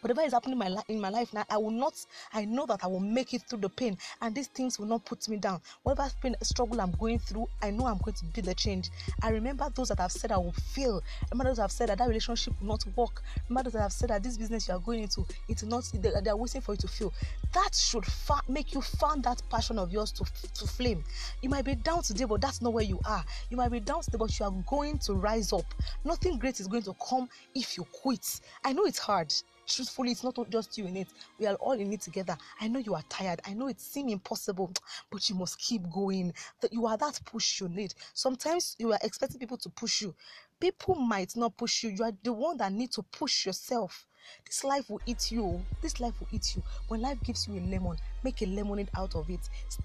whatever 0.00 0.22
is 0.22 0.32
happening 0.32 0.52
in 0.52 0.58
my, 0.58 0.68
li- 0.68 0.82
in 0.88 1.00
my 1.00 1.08
life 1.08 1.32
now, 1.32 1.44
I 1.50 1.56
will 1.58 1.70
not, 1.70 1.94
I 2.32 2.44
know 2.44 2.66
that 2.66 2.84
I 2.84 2.86
will 2.86 3.00
make 3.00 3.34
it 3.34 3.42
through 3.42 3.60
the 3.60 3.68
pain 3.68 3.96
and 4.20 4.34
these 4.34 4.48
things 4.48 4.78
will 4.78 4.86
not 4.86 5.04
put 5.04 5.28
me 5.28 5.36
down. 5.36 5.60
Whatever 5.82 6.10
pain, 6.22 6.36
struggle 6.42 6.80
I'm 6.80 6.92
going 6.92 7.18
through, 7.18 7.48
I 7.62 7.70
know 7.70 7.86
I'm 7.86 7.98
going 7.98 8.14
to 8.14 8.24
be 8.26 8.40
the 8.40 8.54
change. 8.54 8.90
I 9.22 9.30
remember 9.30 9.68
those 9.74 9.88
that 9.88 9.98
have 9.98 10.12
said 10.12 10.32
I 10.32 10.38
will 10.38 10.52
fail. 10.52 11.02
Remember 11.30 11.50
those 11.50 11.56
that 11.56 11.62
have 11.62 11.72
said 11.72 11.88
that 11.88 11.98
that 11.98 12.08
relationship 12.08 12.54
will 12.60 12.68
not 12.68 12.84
work. 12.96 13.22
Remember 13.48 13.64
those 13.64 13.74
that 13.74 13.82
have 13.82 13.92
said 13.92 14.10
that 14.10 14.22
this 14.22 14.36
business 14.36 14.68
you 14.68 14.74
are 14.74 14.80
going 14.80 15.02
into, 15.02 15.26
it's 15.48 15.62
not, 15.62 15.84
they, 15.94 16.10
they 16.22 16.30
are 16.30 16.36
waiting 16.36 16.60
for 16.60 16.72
you 16.72 16.78
to 16.78 16.88
fail. 16.88 17.12
That 17.52 17.74
should 17.74 18.04
fa- 18.04 18.42
make 18.48 18.74
you 18.74 18.80
fan 18.80 19.22
that 19.22 19.42
passion 19.50 19.78
of 19.78 19.92
yours 19.92 20.12
to, 20.12 20.24
to 20.54 20.66
flame. 20.66 21.04
You 21.42 21.48
might 21.48 21.64
be 21.64 21.74
down 21.74 22.02
today, 22.02 22.24
but 22.24 22.40
that's 22.40 22.62
not 22.62 22.72
where 22.72 22.84
you 22.84 23.00
are. 23.04 23.24
You 23.50 23.56
might 23.56 23.70
be 23.70 23.80
down 23.80 24.02
today, 24.02 24.18
but 24.18 24.38
you 24.38 24.46
are 24.46 24.54
going 24.66 24.98
to 25.00 25.14
rise 25.14 25.52
up. 25.52 25.64
Nothing 26.04 26.38
great 26.38 26.60
is 26.60 26.66
going 26.66 26.82
to 26.84 26.94
come 27.08 27.28
if 27.54 27.76
you 27.76 27.84
quit. 27.92 28.40
I 28.64 28.72
know 28.72 28.84
it's 28.84 28.98
hard 28.98 29.32
truthfully, 29.70 30.10
it's 30.10 30.24
not 30.24 30.36
just 30.50 30.76
you 30.76 30.86
in 30.86 30.96
it. 30.96 31.08
We 31.38 31.46
are 31.46 31.54
all 31.54 31.72
in 31.72 31.92
it 31.92 32.00
together. 32.00 32.36
I 32.60 32.68
know 32.68 32.80
you 32.80 32.94
are 32.94 33.04
tired. 33.08 33.40
I 33.46 33.54
know 33.54 33.68
it 33.68 33.80
seems 33.80 34.12
impossible, 34.12 34.72
but 35.10 35.28
you 35.28 35.36
must 35.36 35.58
keep 35.58 35.88
going. 35.90 36.34
That 36.60 36.72
you 36.72 36.86
are 36.86 36.96
that 36.96 37.20
push 37.24 37.60
you 37.60 37.68
need. 37.68 37.94
Sometimes 38.12 38.76
you 38.78 38.92
are 38.92 38.98
expecting 39.02 39.38
people 39.38 39.56
to 39.58 39.70
push 39.70 40.02
you. 40.02 40.14
People 40.60 40.94
might 40.94 41.36
not 41.36 41.56
push 41.56 41.82
you. 41.82 41.90
You 41.90 42.04
are 42.04 42.12
the 42.22 42.32
one 42.32 42.58
that 42.58 42.72
need 42.72 42.92
to 42.92 43.02
push 43.02 43.46
yourself. 43.46 44.06
This 44.44 44.62
life 44.62 44.90
will 44.90 45.00
eat 45.06 45.32
you. 45.32 45.64
This 45.80 45.98
life 45.98 46.12
will 46.20 46.28
eat 46.30 46.54
you. 46.54 46.62
When 46.88 47.00
life 47.00 47.18
gives 47.24 47.48
you 47.48 47.54
a 47.54 47.64
lemon, 47.64 47.96
make 48.22 48.42
a 48.42 48.46
lemonade 48.46 48.90
out 48.94 49.14
of 49.16 49.30
it. 49.30 49.40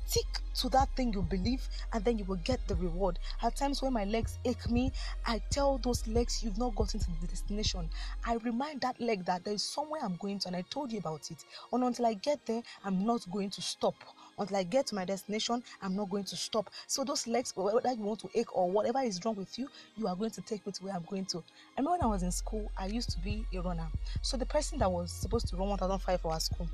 Stick 0.05 0.25
to 0.55 0.70
that 0.70 0.89
thing 0.96 1.13
you 1.13 1.22
believe, 1.22 1.67
and 1.94 2.03
then 2.03 2.17
you 2.17 2.25
will 2.25 2.36
get 2.38 2.65
the 2.67 2.75
reward. 2.75 3.17
At 3.41 3.55
times 3.55 3.82
when 3.82 3.94
my 3.94 4.03
legs 4.03 4.38
ache 4.44 4.70
me, 4.70 4.91
I 5.25 5.41
tell 5.50 5.77
those 5.77 6.05
legs 6.08 6.44
you've 6.44 6.58
not 6.58 6.75
gotten 6.75 7.00
to 7.00 7.08
the 7.22 7.27
destination. 7.27 7.89
I 8.25 8.36
remind 8.36 8.82
that 8.82 9.00
leg 9.00 9.25
that 9.25 9.46
there 9.46 9.53
is 9.53 9.63
somewhere 9.63 10.01
I'm 10.03 10.17
going 10.17 10.39
to, 10.39 10.48
and 10.50 10.55
I 10.58 10.63
told 10.70 10.91
you 10.91 11.00
about 11.00 11.32
it. 11.32 11.44
And 11.72 11.84
until 11.84 12.05
I 12.05 12.13
get 12.13 12.46
there, 12.46 12.62
I'm 12.84 13.05
not 13.05 13.25
going 13.32 13.50
to 13.51 13.62
stop 13.62 13.96
until 14.38 14.58
I 14.58 14.63
get 14.63 14.88
to 14.88 14.96
my 14.96 15.06
destination, 15.06 15.63
I'm 15.82 15.96
not 15.96 16.10
going 16.10 16.24
to 16.25 16.36
stop. 16.36 16.70
So 16.88 17.04
those 17.04 17.27
legs, 17.27 17.54
whether 17.56 17.92
you 17.92 18.04
want 18.04 18.20
to 18.22 18.30
ache 18.34 18.56
or 18.56 18.70
whatever 18.70 19.00
is 19.00 19.20
wrong 19.24 19.36
with 19.36 19.58
you, 19.58 19.68
you 19.98 20.08
are 20.08 20.15
going 20.15 20.32
to 20.32 20.42
take 20.42 20.65
me 20.65 20.72
to 20.74 20.84
where 20.84 20.94
I'm 20.94 21.06
going 21.10 21.25
to. 21.25 21.38
I 21.38 21.82
remember 21.82 21.92
when 21.92 22.01
I 22.01 22.08
was 22.08 22.24
in 22.24 22.32
school, 22.32 22.72
I 22.77 22.88
used 22.88 23.12
to 23.12 23.20
be 23.20 23.46
a 23.54 23.62
runner. 23.62 23.88
So 24.22 24.38
the 24.38 24.46
person 24.46 24.80
that 24.80 24.92
was 24.92 25.12
supposed 25.12 25.48
to 25.50 25.56
run 25.56 25.70
1005 25.70 26.22
for 26.22 26.32
our 26.32 26.39
school, 26.39 26.70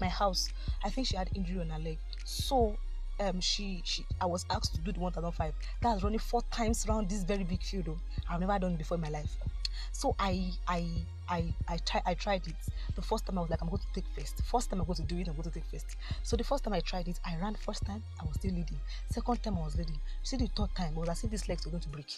my 0.00 0.08
house, 0.08 0.48
I 0.84 0.90
think 0.90 1.06
she 1.06 1.16
had 1.16 1.30
injury 1.34 1.60
on 1.60 1.70
her 1.70 1.78
leg. 1.78 1.98
So 2.24 2.76
um, 3.20 3.40
she 3.40 3.82
she 3.84 4.04
I 4.20 4.26
was 4.26 4.46
asked 4.50 4.74
to 4.74 4.80
do 4.80 4.92
the 4.92 5.00
1005. 5.00 5.54
That's 5.82 6.02
running 6.02 6.18
four 6.18 6.42
times 6.50 6.86
around 6.86 7.10
this 7.10 7.22
very 7.22 7.44
big 7.44 7.62
field. 7.62 7.98
I've 8.28 8.40
never 8.40 8.58
done 8.58 8.72
it 8.72 8.78
before 8.78 8.96
in 8.96 9.02
my 9.02 9.10
life. 9.10 9.36
So 9.92 10.14
I 10.18 10.52
I 10.66 10.86
I 11.28 11.54
I 11.68 11.76
try 11.78 12.02
I 12.06 12.14
tried 12.14 12.46
it. 12.46 12.56
The 12.94 13.02
first 13.02 13.26
time 13.26 13.38
I 13.38 13.40
was 13.42 13.50
like, 13.50 13.62
I'm 13.62 13.68
going 13.68 13.82
to 13.82 13.92
take 13.94 14.06
first. 14.16 14.42
First 14.44 14.70
time 14.70 14.80
I'm 14.80 14.86
going 14.86 14.96
to 14.96 15.02
do 15.02 15.18
it, 15.18 15.28
I'm 15.28 15.34
going 15.34 15.44
to 15.44 15.50
take 15.50 15.66
first. 15.66 15.96
So 16.22 16.36
the 16.36 16.44
first 16.44 16.64
time 16.64 16.72
I 16.72 16.80
tried 16.80 17.08
it, 17.08 17.20
I 17.24 17.36
ran 17.36 17.54
first 17.54 17.84
time, 17.84 18.02
I 18.20 18.24
was 18.24 18.36
still 18.36 18.52
leading. 18.52 18.78
Second 19.10 19.42
time 19.42 19.58
I 19.58 19.64
was 19.64 19.76
leading. 19.76 19.98
See 20.22 20.36
the 20.36 20.48
third 20.48 20.74
time, 20.74 20.92
it 20.92 20.96
was 20.96 21.08
as 21.08 21.24
if 21.24 21.30
these 21.30 21.48
legs 21.48 21.64
were 21.64 21.70
going 21.70 21.82
to 21.82 21.88
break. 21.88 22.10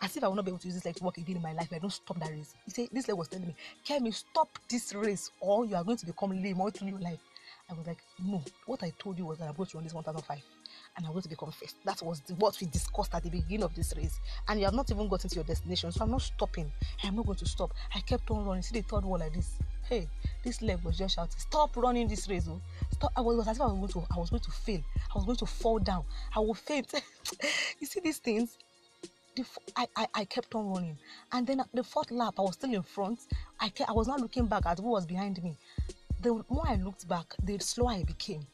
As 0.00 0.16
if 0.16 0.22
I 0.22 0.28
will 0.28 0.36
not 0.36 0.44
be 0.44 0.50
able 0.50 0.58
to 0.58 0.66
use 0.66 0.74
this 0.74 0.84
leg 0.84 0.94
to 0.96 1.04
walk 1.04 1.18
again 1.18 1.36
in 1.36 1.42
my 1.42 1.52
life. 1.52 1.68
I 1.72 1.78
don't 1.78 1.90
stop 1.90 2.18
that 2.20 2.30
race. 2.30 2.54
You 2.66 2.72
say 2.72 2.88
this 2.92 3.08
leg 3.08 3.16
was 3.16 3.28
telling 3.28 3.48
me, 3.48 3.54
can 3.84 4.02
Kemi, 4.02 4.14
stop 4.14 4.48
this 4.68 4.94
race, 4.94 5.30
or 5.40 5.64
you 5.64 5.74
are 5.74 5.84
going 5.84 5.96
to 5.98 6.06
become 6.06 6.30
lame 6.30 6.60
all 6.60 6.70
through 6.70 6.88
your 6.88 7.00
life. 7.00 7.18
I 7.70 7.74
was 7.74 7.86
like, 7.86 7.98
no. 8.22 8.42
What 8.66 8.82
I 8.82 8.92
told 8.98 9.18
you 9.18 9.26
was 9.26 9.38
that 9.38 9.48
I'm 9.48 9.54
going 9.54 9.68
to 9.68 9.76
run 9.76 9.84
this 9.84 9.94
1005 9.94 10.42
and 10.96 11.06
I'm 11.06 11.12
going 11.12 11.22
to 11.22 11.28
be 11.28 11.34
first. 11.34 11.76
That 11.84 12.02
was 12.02 12.20
the, 12.20 12.34
what 12.34 12.56
we 12.60 12.68
discussed 12.68 13.14
at 13.14 13.22
the 13.22 13.30
beginning 13.30 13.64
of 13.64 13.74
this 13.74 13.94
race. 13.96 14.20
And 14.48 14.60
you 14.60 14.66
have 14.66 14.74
not 14.74 14.90
even 14.90 15.08
gotten 15.08 15.28
to 15.28 15.34
your 15.34 15.44
destination. 15.44 15.90
So 15.90 16.04
I'm 16.04 16.10
not 16.10 16.22
stopping. 16.22 16.70
I'm 17.02 17.16
not 17.16 17.26
going 17.26 17.38
to 17.38 17.46
stop. 17.46 17.72
I 17.94 18.00
kept 18.00 18.30
on 18.30 18.44
running. 18.44 18.62
See 18.62 18.80
the 18.80 18.86
third 18.86 19.04
wall 19.04 19.18
like 19.18 19.34
this. 19.34 19.54
Hey, 19.88 20.08
this 20.44 20.62
leg 20.62 20.82
was 20.82 20.96
just 20.96 21.16
shouting, 21.16 21.34
Stop 21.36 21.76
running 21.76 22.08
this 22.08 22.28
race. 22.28 22.46
Oh. 22.48 22.60
Stop. 22.92 23.12
I 23.16 23.20
was, 23.20 23.46
as 23.46 23.56
if 23.56 23.62
I 23.62 23.66
was 23.66 23.92
going 23.92 24.06
to 24.06 24.14
I 24.14 24.18
was 24.18 24.30
going 24.30 24.42
to 24.42 24.50
fail. 24.50 24.80
I 25.10 25.18
was 25.18 25.24
going 25.24 25.36
to 25.38 25.46
fall 25.46 25.78
down. 25.78 26.04
I 26.34 26.40
will 26.40 26.54
faint. 26.54 26.94
you 27.80 27.86
see 27.86 28.00
these 28.00 28.18
things? 28.18 28.56
The, 29.36 29.44
I, 29.76 29.88
I, 29.96 30.06
I 30.14 30.24
kept 30.26 30.54
on 30.54 30.68
running. 30.70 30.96
And 31.32 31.44
then 31.44 31.60
the 31.74 31.82
fourth 31.82 32.12
lap, 32.12 32.34
I 32.38 32.42
was 32.42 32.54
still 32.54 32.72
in 32.72 32.82
front. 32.82 33.18
I, 33.58 33.68
kept, 33.68 33.90
I 33.90 33.92
was 33.92 34.06
not 34.06 34.20
looking 34.20 34.46
back 34.46 34.64
at 34.64 34.78
who 34.78 34.90
was 34.90 35.06
behind 35.06 35.42
me. 35.42 35.56
The 36.22 36.42
more 36.48 36.66
I 36.66 36.76
looked 36.76 37.08
back, 37.08 37.34
the 37.42 37.58
slower 37.58 37.90
I 37.90 38.04
became. 38.04 38.46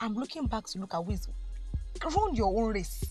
I'm 0.00 0.14
looking 0.14 0.46
back 0.46 0.66
to 0.66 0.78
look 0.78 0.92
at 0.92 1.02
who 1.02 1.12
is 1.12 1.28
run 2.04 2.34
your 2.34 2.56
own 2.62 2.72
race. 2.72 3.04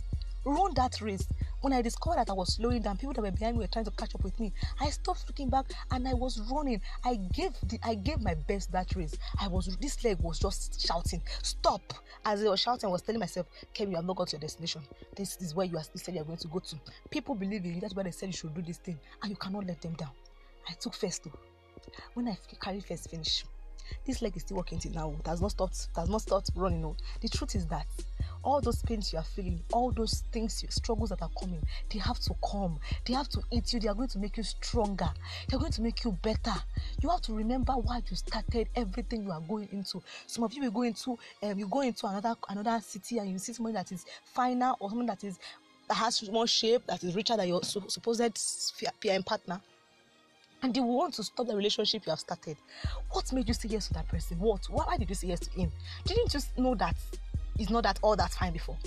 Run 0.46 0.74
that 0.76 1.02
race. 1.02 1.28
When 1.62 1.74
I 1.74 1.82
discovered 1.82 2.20
that 2.20 2.30
I 2.30 2.34
was 2.34 2.54
slowing 2.54 2.84
down, 2.84 2.98
people 2.98 3.14
that 3.14 3.22
were 3.22 3.32
behind 3.32 3.58
me 3.58 3.64
were 3.64 3.68
trying 3.68 3.86
to 3.86 3.92
catch 3.92 4.14
up 4.14 4.24
with 4.24 4.40
me. 4.40 4.54
I 4.80 4.92
stopped 4.92 5.24
looking 5.28 5.50
back 5.50 5.66
and 5.90 6.08
I 6.08 6.14
was 6.14 6.40
running. 6.52 6.80
I 7.04 7.16
gave 7.16 7.54
the 7.64 7.80
I 7.84 7.96
gave 7.96 8.22
my 8.22 8.36
best 8.36 8.72
that 8.72 8.96
race. 8.96 9.16
I 9.40 9.48
was 9.48 9.76
this 9.82 10.04
leg 10.04 10.20
was 10.20 10.38
just 10.38 10.86
shouting, 10.86 11.24
stop. 11.42 11.82
As 12.24 12.44
I 12.46 12.50
was 12.50 12.60
shouting, 12.60 12.88
I 12.88 12.92
was 12.92 13.02
telling 13.02 13.20
myself, 13.20 13.48
Kemi, 13.74 13.92
you 13.92 13.96
have 13.96 14.06
not 14.06 14.16
got 14.18 14.28
to 14.28 14.36
your 14.36 14.42
destination. 14.42 14.82
This 15.16 15.38
is 15.38 15.56
where 15.56 15.66
you 15.66 15.78
are 15.78 15.84
you 15.92 16.00
said 16.00 16.14
you 16.14 16.22
are 16.22 16.26
going 16.26 16.38
to 16.38 16.48
go 16.48 16.60
to. 16.60 16.76
People 17.10 17.34
believe 17.34 17.66
in 17.66 17.74
you. 17.76 17.82
That's 17.82 17.96
why 17.96 18.04
they 18.04 18.12
said 18.12 18.28
you 18.28 18.34
should 18.34 18.54
do 18.54 18.62
this 18.62 18.78
thing. 18.78 19.00
And 19.24 19.32
you 19.32 19.38
cannot 19.38 19.66
let 19.66 19.82
them 19.82 19.94
down. 19.94 20.12
I 20.70 20.74
took 20.74 20.94
first 20.94 21.24
though. 21.24 21.40
When 22.14 22.28
I 22.28 22.38
carry 22.62 22.82
first 22.82 23.10
finish, 23.10 23.44
this 24.06 24.22
leg 24.22 24.36
is 24.36 24.44
still 24.44 24.58
working 24.58 24.78
till 24.78 24.92
now. 24.92 25.16
It 25.20 25.28
has 25.28 25.42
not 25.42 25.52
stopped, 25.52 25.88
it 25.92 26.00
has 26.00 26.10
not 26.10 26.22
stopped 26.22 26.52
running. 26.56 26.82
No. 26.82 26.96
The 27.22 27.30
truth 27.30 27.56
is 27.56 27.66
that 27.68 27.88
all 28.46 28.62
those 28.62 28.82
pains 28.84 29.12
you 29.12 29.20
are 29.20 29.26
feeling, 29.26 29.60
all 29.74 29.92
those 29.92 30.24
things, 30.32 30.64
struggles 30.70 31.10
that 31.10 31.22
are 31.22 31.32
coming, 31.40 31.62
they 31.92 32.00
have 32.00 32.20
to 32.20 32.36
come. 32.50 32.80
They 33.06 33.14
have 33.14 33.28
to 33.30 33.42
eat 33.52 33.74
you. 33.74 33.80
They 33.80 33.88
are 33.88 33.96
going 33.96 34.08
to 34.10 34.20
make 34.20 34.38
you 34.38 34.44
stronger. 34.44 35.10
They 35.50 35.58
are 35.58 35.60
going 35.60 35.72
to 35.74 35.82
make 35.82 36.04
you 36.04 36.12
better. 36.22 36.54
You 37.02 37.10
have 37.10 37.22
to 37.24 37.34
remember 37.34 37.74
why 37.74 38.02
you 38.10 38.16
started 38.16 38.70
everything 38.76 39.24
you 39.24 39.32
are 39.32 39.42
going 39.42 39.68
into. 39.72 40.02
Some 40.28 40.44
of 40.44 40.54
you 40.54 40.62
will 40.62 40.72
go 40.72 40.84
into, 40.84 41.18
um, 41.44 41.58
you 41.58 41.68
go 41.68 41.82
into 41.82 42.06
another 42.08 42.36
another 42.48 42.80
city 42.82 43.18
and 43.18 43.30
you 43.30 43.40
see 43.40 43.54
somebody 43.54 43.74
that 43.74 43.92
is 43.92 44.06
finer 44.24 44.74
or 44.80 44.90
someone 44.90 45.08
that 45.08 45.24
is 45.24 45.40
that 45.88 45.96
has 45.96 46.30
more 46.32 46.48
shape, 46.48 46.86
that 46.88 47.04
is 47.04 47.16
richer 47.16 47.36
than 47.36 47.48
your 47.48 47.64
supposed 47.64 48.22
peer 49.00 49.22
partner 49.24 49.60
and 50.64 50.74
they 50.74 50.80
want 50.80 51.14
to 51.14 51.24
stop 51.24 51.46
the 51.46 51.56
relationship 51.56 52.04
you 52.06 52.10
have 52.10 52.20
started. 52.20 52.58
What 53.12 53.32
made 53.32 53.48
you 53.48 53.54
say 53.54 53.70
yes 53.70 53.88
to 53.88 53.94
that 53.94 54.08
person? 54.08 54.40
What? 54.40 54.66
Why 54.66 54.98
did 54.98 55.10
you 55.10 55.16
say 55.16 55.28
yes 55.28 55.42
to 55.42 55.50
him? 55.52 55.72
Didn't 56.06 56.34
you 56.34 56.40
know 56.58 56.74
that 56.76 56.96
it's 57.58 57.70
not 57.70 57.84
that 57.84 58.00
all 58.02 58.16
that 58.16 58.32
fine 58.32 58.54
before? 58.54 58.78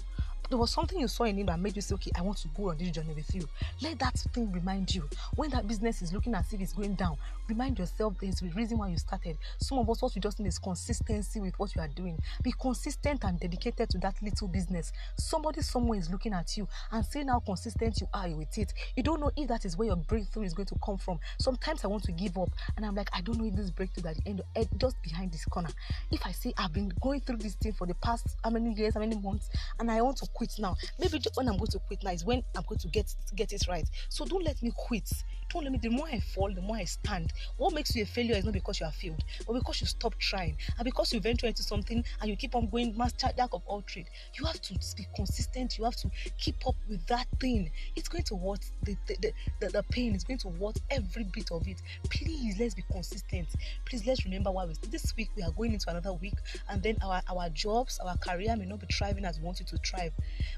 There 0.49 0.59
was 0.59 0.71
something 0.71 0.99
you 0.99 1.09
saw 1.09 1.25
in 1.25 1.37
him 1.37 1.47
that 1.47 1.61
made 1.61 1.77
you 1.77 1.83
say, 1.83 1.95
okay, 1.95 2.11
I 2.17 2.23
want 2.23 2.39
to 2.39 2.49
go 2.49 2.71
on 2.71 2.79
this 2.79 2.91
journey 2.91 3.13
with 3.15 3.35
you. 3.35 3.47
Let 3.83 3.99
that 3.99 4.15
thing 4.33 4.51
remind 4.53 4.95
you. 4.95 5.05
When 5.37 5.51
that 5.51 5.69
business 5.69 6.01
is 6.01 6.13
looking 6.13 6.35
as 6.35 6.53
if 6.53 6.61
it's 6.61 6.73
going 6.73 6.95
down, 6.95 7.17
remind 7.49 7.79
yourself 7.79 8.15
there's 8.21 8.41
a 8.43 8.47
reason 8.47 8.79
why 8.79 8.89
you 8.89 8.97
started. 8.97 9.37
Some 9.59 9.79
of 9.79 9.91
us, 9.91 10.01
what 10.01 10.15
we 10.15 10.21
just 10.21 10.39
need 10.39 10.49
is 10.49 10.59
consistency 10.59 11.41
with 11.41 11.59
what 11.59 11.75
you 11.75 11.83
are 11.83 11.89
doing. 11.89 12.19
Be 12.43 12.53
consistent 12.61 13.25
and 13.25 13.39
dedicated 13.39 13.91
to 13.91 13.99
that 13.99 14.15
little 14.23 14.49
business. 14.49 14.93
Somebody 15.17 15.61
somewhere 15.61 15.99
is 15.99 16.11
looking 16.11 16.33
at 16.33 16.57
you 16.57 16.67
and 16.93 17.05
seeing 17.05 17.29
how 17.29 17.41
consistent 17.41 18.01
you 18.01 18.09
are 18.15 18.29
with 18.31 18.57
it. 18.57 18.73
You 18.97 19.03
don't 19.03 19.21
know 19.21 19.31
if 19.37 19.49
that 19.49 19.65
is 19.65 19.77
where 19.77 19.89
your 19.89 19.97
breakthrough 19.97 20.45
is 20.45 20.55
going 20.55 20.67
to 20.67 20.77
come 20.85 20.97
from. 20.97 21.19
Sometimes 21.39 21.85
I 21.85 21.89
want 21.89 22.05
to 22.05 22.13
give 22.13 22.39
up 22.39 22.51
and 22.77 22.87
I'm 22.87 22.95
like, 22.95 23.11
I 23.13 23.21
don't 23.21 23.39
know 23.39 23.45
if 23.45 23.55
this 23.55 23.71
breakthrough 23.71 24.11
at 24.11 24.17
the 24.17 24.29
end, 24.29 24.43
of, 24.57 24.79
just 24.79 24.97
behind 25.03 25.33
this 25.33 25.45
corner. 25.45 25.71
If 26.11 26.25
I 26.25 26.33
say 26.33 26.55
I've 26.57 26.73
been 26.73 26.93
going 27.03 27.21
through 27.21 27.39
this 27.39 27.55
thing 27.55 27.73
for 27.73 27.87
the 27.87 27.95
past 27.95 28.37
how 28.43 28.51
many 28.51 28.73
years, 28.73 28.95
how 28.95 29.01
many 29.01 29.17
months, 29.17 29.51
and 29.79 29.91
I 29.91 30.01
want 30.01 30.17
to 30.19 30.27
quit 30.39 30.55
now. 30.61 30.77
Maybe 31.01 31.21
when 31.35 31.49
I'm 31.49 31.57
going 31.57 31.67
to 31.73 31.81
quit 31.81 32.05
now 32.05 32.13
is 32.13 32.25
when 32.25 32.45
I'm 32.57 32.63
going 32.69 32.79
to 32.79 32.89
get 32.89 33.13
get 33.35 33.53
it 33.53 33.67
right. 33.69 33.85
So 34.09 34.25
don't 34.25 34.45
let 34.45 34.63
me 34.63 34.71
quit. 34.77 35.11
Don't 35.51 35.65
let 35.65 35.73
me. 35.73 35.79
The 35.83 35.89
more 35.89 36.07
I 36.07 36.21
fall, 36.21 36.53
the 36.55 36.61
more 36.61 36.77
I 36.77 36.85
stand. 36.85 37.33
What 37.57 37.75
makes 37.75 37.97
you 37.97 38.05
a 38.05 38.07
failure 38.07 38.37
is 38.37 38.45
not 38.45 38.55
because 38.55 38.79
you 38.79 38.87
are 38.87 38.93
failed, 38.93 39.25
but 39.47 39.55
because 39.55 39.81
you 39.81 39.87
stop 39.89 40.15
trying 40.19 40.57
and 40.77 40.85
because 40.85 41.13
you 41.13 41.21
venture 41.21 41.47
into 41.49 41.63
something 41.63 42.05
and 42.21 42.31
you 42.31 42.37
keep 42.37 42.55
on 42.55 42.69
going. 42.69 42.97
Master 42.97 43.29
jack 43.37 43.51
of 43.53 43.63
all 43.67 43.83
trade. 43.83 44.09
You 44.39 44.45
have 44.47 44.61
to 44.63 44.75
be 44.97 45.07
consistent. 45.17 45.77
You 45.77 45.85
have 45.85 45.97
to 45.97 46.11
keep 46.39 46.67
up 46.69 46.77
with 46.89 47.05
that 47.09 47.27
thing. 47.41 47.71
It's 47.97 48.09
going 48.09 48.25
to 48.25 48.37
worth 48.37 48.71
the 48.85 48.97
the, 49.09 49.17
the, 49.21 49.33
the, 49.61 49.69
the 49.71 49.83
pain. 49.91 50.15
It's 50.15 50.25
going 50.25 50.39
to 50.39 50.49
worth 50.49 50.79
every 50.91 51.25
bit 51.25 51.51
of 51.51 51.67
it. 51.67 51.83
Please 52.11 52.61
let's 52.61 52.75
be 52.75 52.85
consistent. 52.93 53.49
Please 53.87 54.07
let's 54.07 54.25
remember 54.25 54.53
why 54.53 54.67
we 54.67 54.75
this 54.91 55.15
week 55.17 55.31
we 55.37 55.43
are 55.43 55.51
going 55.51 55.73
into 55.73 55.91
another 55.91 56.13
week 56.13 56.35
and 56.69 56.83
then 56.83 56.97
our 57.03 57.23
our 57.29 57.49
jobs, 57.51 57.99
our 57.99 58.17
career 58.19 58.55
may 58.57 58.67
not 58.67 58.81
be 58.81 58.87
thriving 58.87 59.25
as 59.25 59.39
we 59.39 59.45
want 59.45 59.61
it 59.61 59.67
to 59.69 59.77
thrive. 59.79 60.13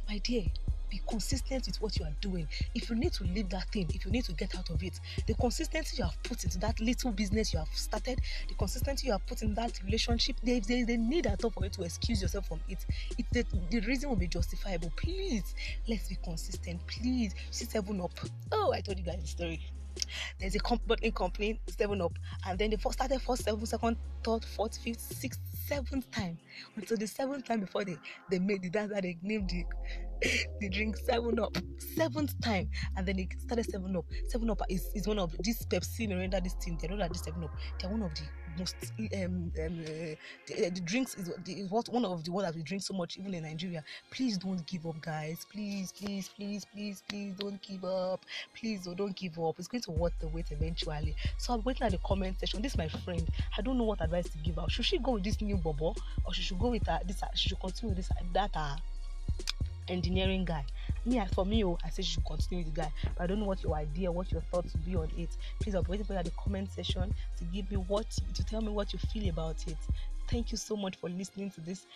My 0.08 0.18
dear, 0.18 0.44
be 0.90 1.00
consistent 1.08 1.66
with 1.66 1.80
what 1.80 1.98
you 1.98 2.04
are 2.04 2.12
doing. 2.20 2.48
If 2.74 2.90
you 2.90 2.96
need 2.96 3.12
to 3.14 3.24
leave 3.24 3.48
that 3.50 3.70
thing, 3.70 3.88
if 3.94 4.04
you 4.04 4.10
need 4.10 4.24
to 4.24 4.32
get 4.32 4.56
out 4.58 4.70
of 4.70 4.82
it, 4.82 4.98
the 5.26 5.34
consistency 5.34 5.98
you 5.98 6.04
have 6.04 6.20
put 6.24 6.42
into 6.44 6.58
that 6.58 6.80
little 6.80 7.12
business 7.12 7.52
you 7.52 7.60
have 7.60 7.68
started, 7.72 8.20
the 8.48 8.54
consistency 8.54 9.06
you 9.06 9.12
have 9.12 9.24
put 9.26 9.42
in 9.42 9.54
that 9.54 9.80
relationship, 9.84 10.36
there 10.42 10.56
is 10.56 10.68
a 10.70 10.96
need 10.96 11.26
at 11.26 11.44
all 11.44 11.50
for 11.50 11.64
you 11.64 11.70
to 11.70 11.82
excuse 11.82 12.20
yourself 12.20 12.48
from 12.48 12.60
it. 12.68 12.84
it 13.16 13.26
the, 13.32 13.46
the 13.70 13.80
reason 13.86 14.08
will 14.08 14.16
be 14.16 14.26
justifiable. 14.28 14.92
Please, 14.96 15.54
let's 15.88 16.08
be 16.08 16.16
consistent. 16.22 16.80
Please, 16.86 17.34
see 17.50 17.66
Seven 17.66 18.00
Up. 18.00 18.10
Oh, 18.50 18.72
I 18.72 18.80
told 18.80 18.98
you 18.98 19.04
guys 19.04 19.20
the 19.20 19.28
story. 19.28 19.60
There's 20.38 20.54
a 20.54 20.60
company, 20.60 21.10
company, 21.10 21.60
Seven 21.68 22.00
Up, 22.00 22.18
and 22.46 22.58
then 22.58 22.70
they 22.70 22.76
first 22.76 22.98
started 22.98 23.20
first, 23.20 23.44
seven, 23.44 23.64
second, 23.66 23.96
third, 24.24 24.44
fourth, 24.44 24.76
fifth, 24.78 25.00
sixth, 25.00 25.40
seventh 25.66 26.10
time 26.10 26.38
until 26.76 26.96
the 26.96 27.06
seventh 27.06 27.44
time 27.44 27.60
before 27.60 27.84
they 27.84 27.96
they 28.30 28.38
made 28.38 28.64
it. 28.64 28.72
That's 28.72 28.92
how 28.92 29.00
they 29.00 29.16
named 29.22 29.50
the 29.50 29.64
the 30.60 30.68
drink 30.68 30.96
Seven 30.96 31.38
Up 31.38 31.56
seventh 31.94 32.38
time, 32.40 32.68
and 32.96 33.06
then 33.06 33.16
they 33.16 33.28
started 33.38 33.70
Seven 33.70 33.96
Up. 33.96 34.04
Seven 34.28 34.50
Up 34.50 34.60
is, 34.68 34.90
is 34.94 35.06
one 35.06 35.18
of 35.18 35.34
this 35.40 35.64
Pepsi, 35.66 36.08
Mirinda, 36.08 36.42
this 36.42 36.54
thing. 36.54 36.78
They're 36.80 36.90
not 36.90 36.98
like 36.98 37.12
this 37.12 37.22
Seven 37.22 37.44
Up. 37.44 37.54
They're 37.80 37.90
one 37.90 38.02
of 38.02 38.14
the 38.14 38.22
most 38.60 38.76
um, 38.98 39.08
um 39.16 39.52
uh, 39.58 40.14
the, 40.46 40.66
uh, 40.66 40.70
the, 40.74 40.80
drinks 40.84 41.14
is, 41.16 41.30
is 41.46 41.70
what 41.70 41.88
one 41.88 42.04
of 42.04 42.22
the 42.24 42.30
ones 42.30 42.46
that 42.46 42.54
we 42.54 42.62
drink 42.62 42.82
so 42.82 42.94
much 42.94 43.16
even 43.18 43.34
in 43.34 43.42
Nigeria. 43.42 43.82
Please 44.10 44.36
don't 44.38 44.64
give 44.66 44.86
up, 44.86 45.00
guys. 45.00 45.46
Please, 45.52 45.92
please, 45.92 46.28
please, 46.36 46.66
please, 46.72 47.02
please 47.08 47.34
don't 47.38 47.60
give 47.62 47.84
up. 47.84 48.24
Please 48.54 48.86
don't 48.86 49.16
give 49.16 49.38
up. 49.38 49.58
It's 49.58 49.68
going 49.68 49.82
to 49.82 49.90
worth 49.90 50.12
the 50.20 50.28
wait 50.28 50.50
eventually. 50.50 51.16
So 51.38 51.54
I'm 51.54 51.62
waiting 51.64 51.86
at 51.86 51.92
the 51.92 51.98
comment 51.98 52.38
section. 52.38 52.62
This 52.62 52.72
is 52.72 52.78
my 52.78 52.88
friend. 52.88 53.26
I 53.56 53.62
don't 53.62 53.78
know 53.78 53.84
what 53.84 54.00
advice 54.02 54.28
to 54.28 54.38
give 54.38 54.58
out. 54.58 54.70
Should 54.70 54.84
she 54.84 54.98
go 54.98 55.12
with 55.12 55.24
this 55.24 55.40
new 55.40 55.56
bubble 55.56 55.96
or 56.24 56.34
should 56.34 56.44
she 56.44 56.50
should 56.50 56.58
go 56.58 56.68
with 56.70 56.88
uh, 56.88 56.98
this? 57.06 57.22
She 57.34 57.48
should 57.48 57.60
continue 57.60 57.94
with 57.94 58.06
this 58.08 58.10
that 58.34 58.50
uh, 58.54 58.76
engineering 59.88 60.44
guy. 60.44 60.64
Me 61.04 61.20
for 61.34 61.44
me 61.44 61.64
oh, 61.64 61.78
i 61.84 61.90
say 61.90 62.02
she 62.02 62.12
should 62.12 62.24
continue 62.24 62.64
with 62.64 62.74
the 62.74 62.80
guy 62.82 62.92
but 63.16 63.24
i 63.24 63.26
don't 63.26 63.40
know 63.40 63.46
what 63.46 63.62
your 63.62 63.74
idea 63.74 64.10
what 64.10 64.30
your 64.30 64.40
thoughts 64.42 64.72
be 64.84 64.94
on 64.96 65.08
it 65.16 65.36
please 65.60 65.74
i'll 65.74 65.82
be 65.82 65.90
waiting 65.90 66.06
for 66.06 66.12
you 66.12 66.18
at 66.18 66.24
the 66.24 66.32
comment 66.32 66.68
section 66.70 67.12
to 67.36 67.44
give 67.44 67.70
me 67.70 67.76
what 67.76 68.08
to 68.34 68.44
tell 68.44 68.60
me 68.60 68.68
what 68.68 68.92
you 68.92 68.98
feel 69.12 69.28
about 69.28 69.56
it 69.66 69.78
thank 70.28 70.50
you 70.50 70.56
so 70.56 70.76
much 70.76 70.96
for 70.96 71.08
listening 71.08 71.50
to 71.50 71.60
this 71.60 71.86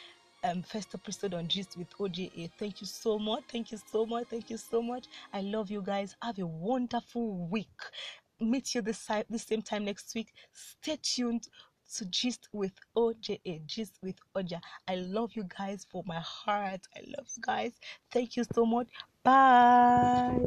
um, 0.45 0.63
first 0.63 0.95
episode 0.95 1.35
on 1.35 1.49
Gist 1.49 1.77
with 1.79 1.89
OJA. 1.99 2.51
Thank 2.59 2.83
you 2.83 2.87
so 2.87 3.19
much. 3.19 3.45
Thank 3.51 3.73
you 3.73 3.79
so 3.91 4.05
much. 4.05 4.27
Thank 4.29 4.51
you 4.51 4.59
so 4.59 4.83
much. 4.83 5.07
I 5.33 5.41
love 5.41 5.71
you 5.71 5.81
guys. 5.81 6.15
Have 6.23 6.39
a 6.39 6.47
wonderful 6.47 7.49
week. 7.49 7.67
Meet 8.41 8.75
you 8.75 8.83
this, 8.83 9.09
the 9.31 9.39
same 9.39 9.63
time 9.63 9.87
next 9.87 10.15
week. 10.15 10.35
Stay 10.53 10.99
tuned 11.03 11.49
to 11.97 12.05
Gist 12.07 12.49
with 12.53 12.73
OJA. 12.97 13.41
Eh, 13.47 13.59
gist 13.67 13.99
with 14.03 14.17
Oja. 14.37 14.61
I 14.89 14.97
love 14.97 15.33
you 15.35 15.45
guys 15.45 15.87
for 15.91 16.03
my 16.07 16.21
heart. 16.21 16.81
I 16.97 17.01
love 17.17 17.27
you 17.37 17.43
guys. 17.43 17.73
Thank 18.11 18.37
you 18.37 18.45
so 18.55 18.67
much. 18.67 18.89
Bye. 19.23 20.45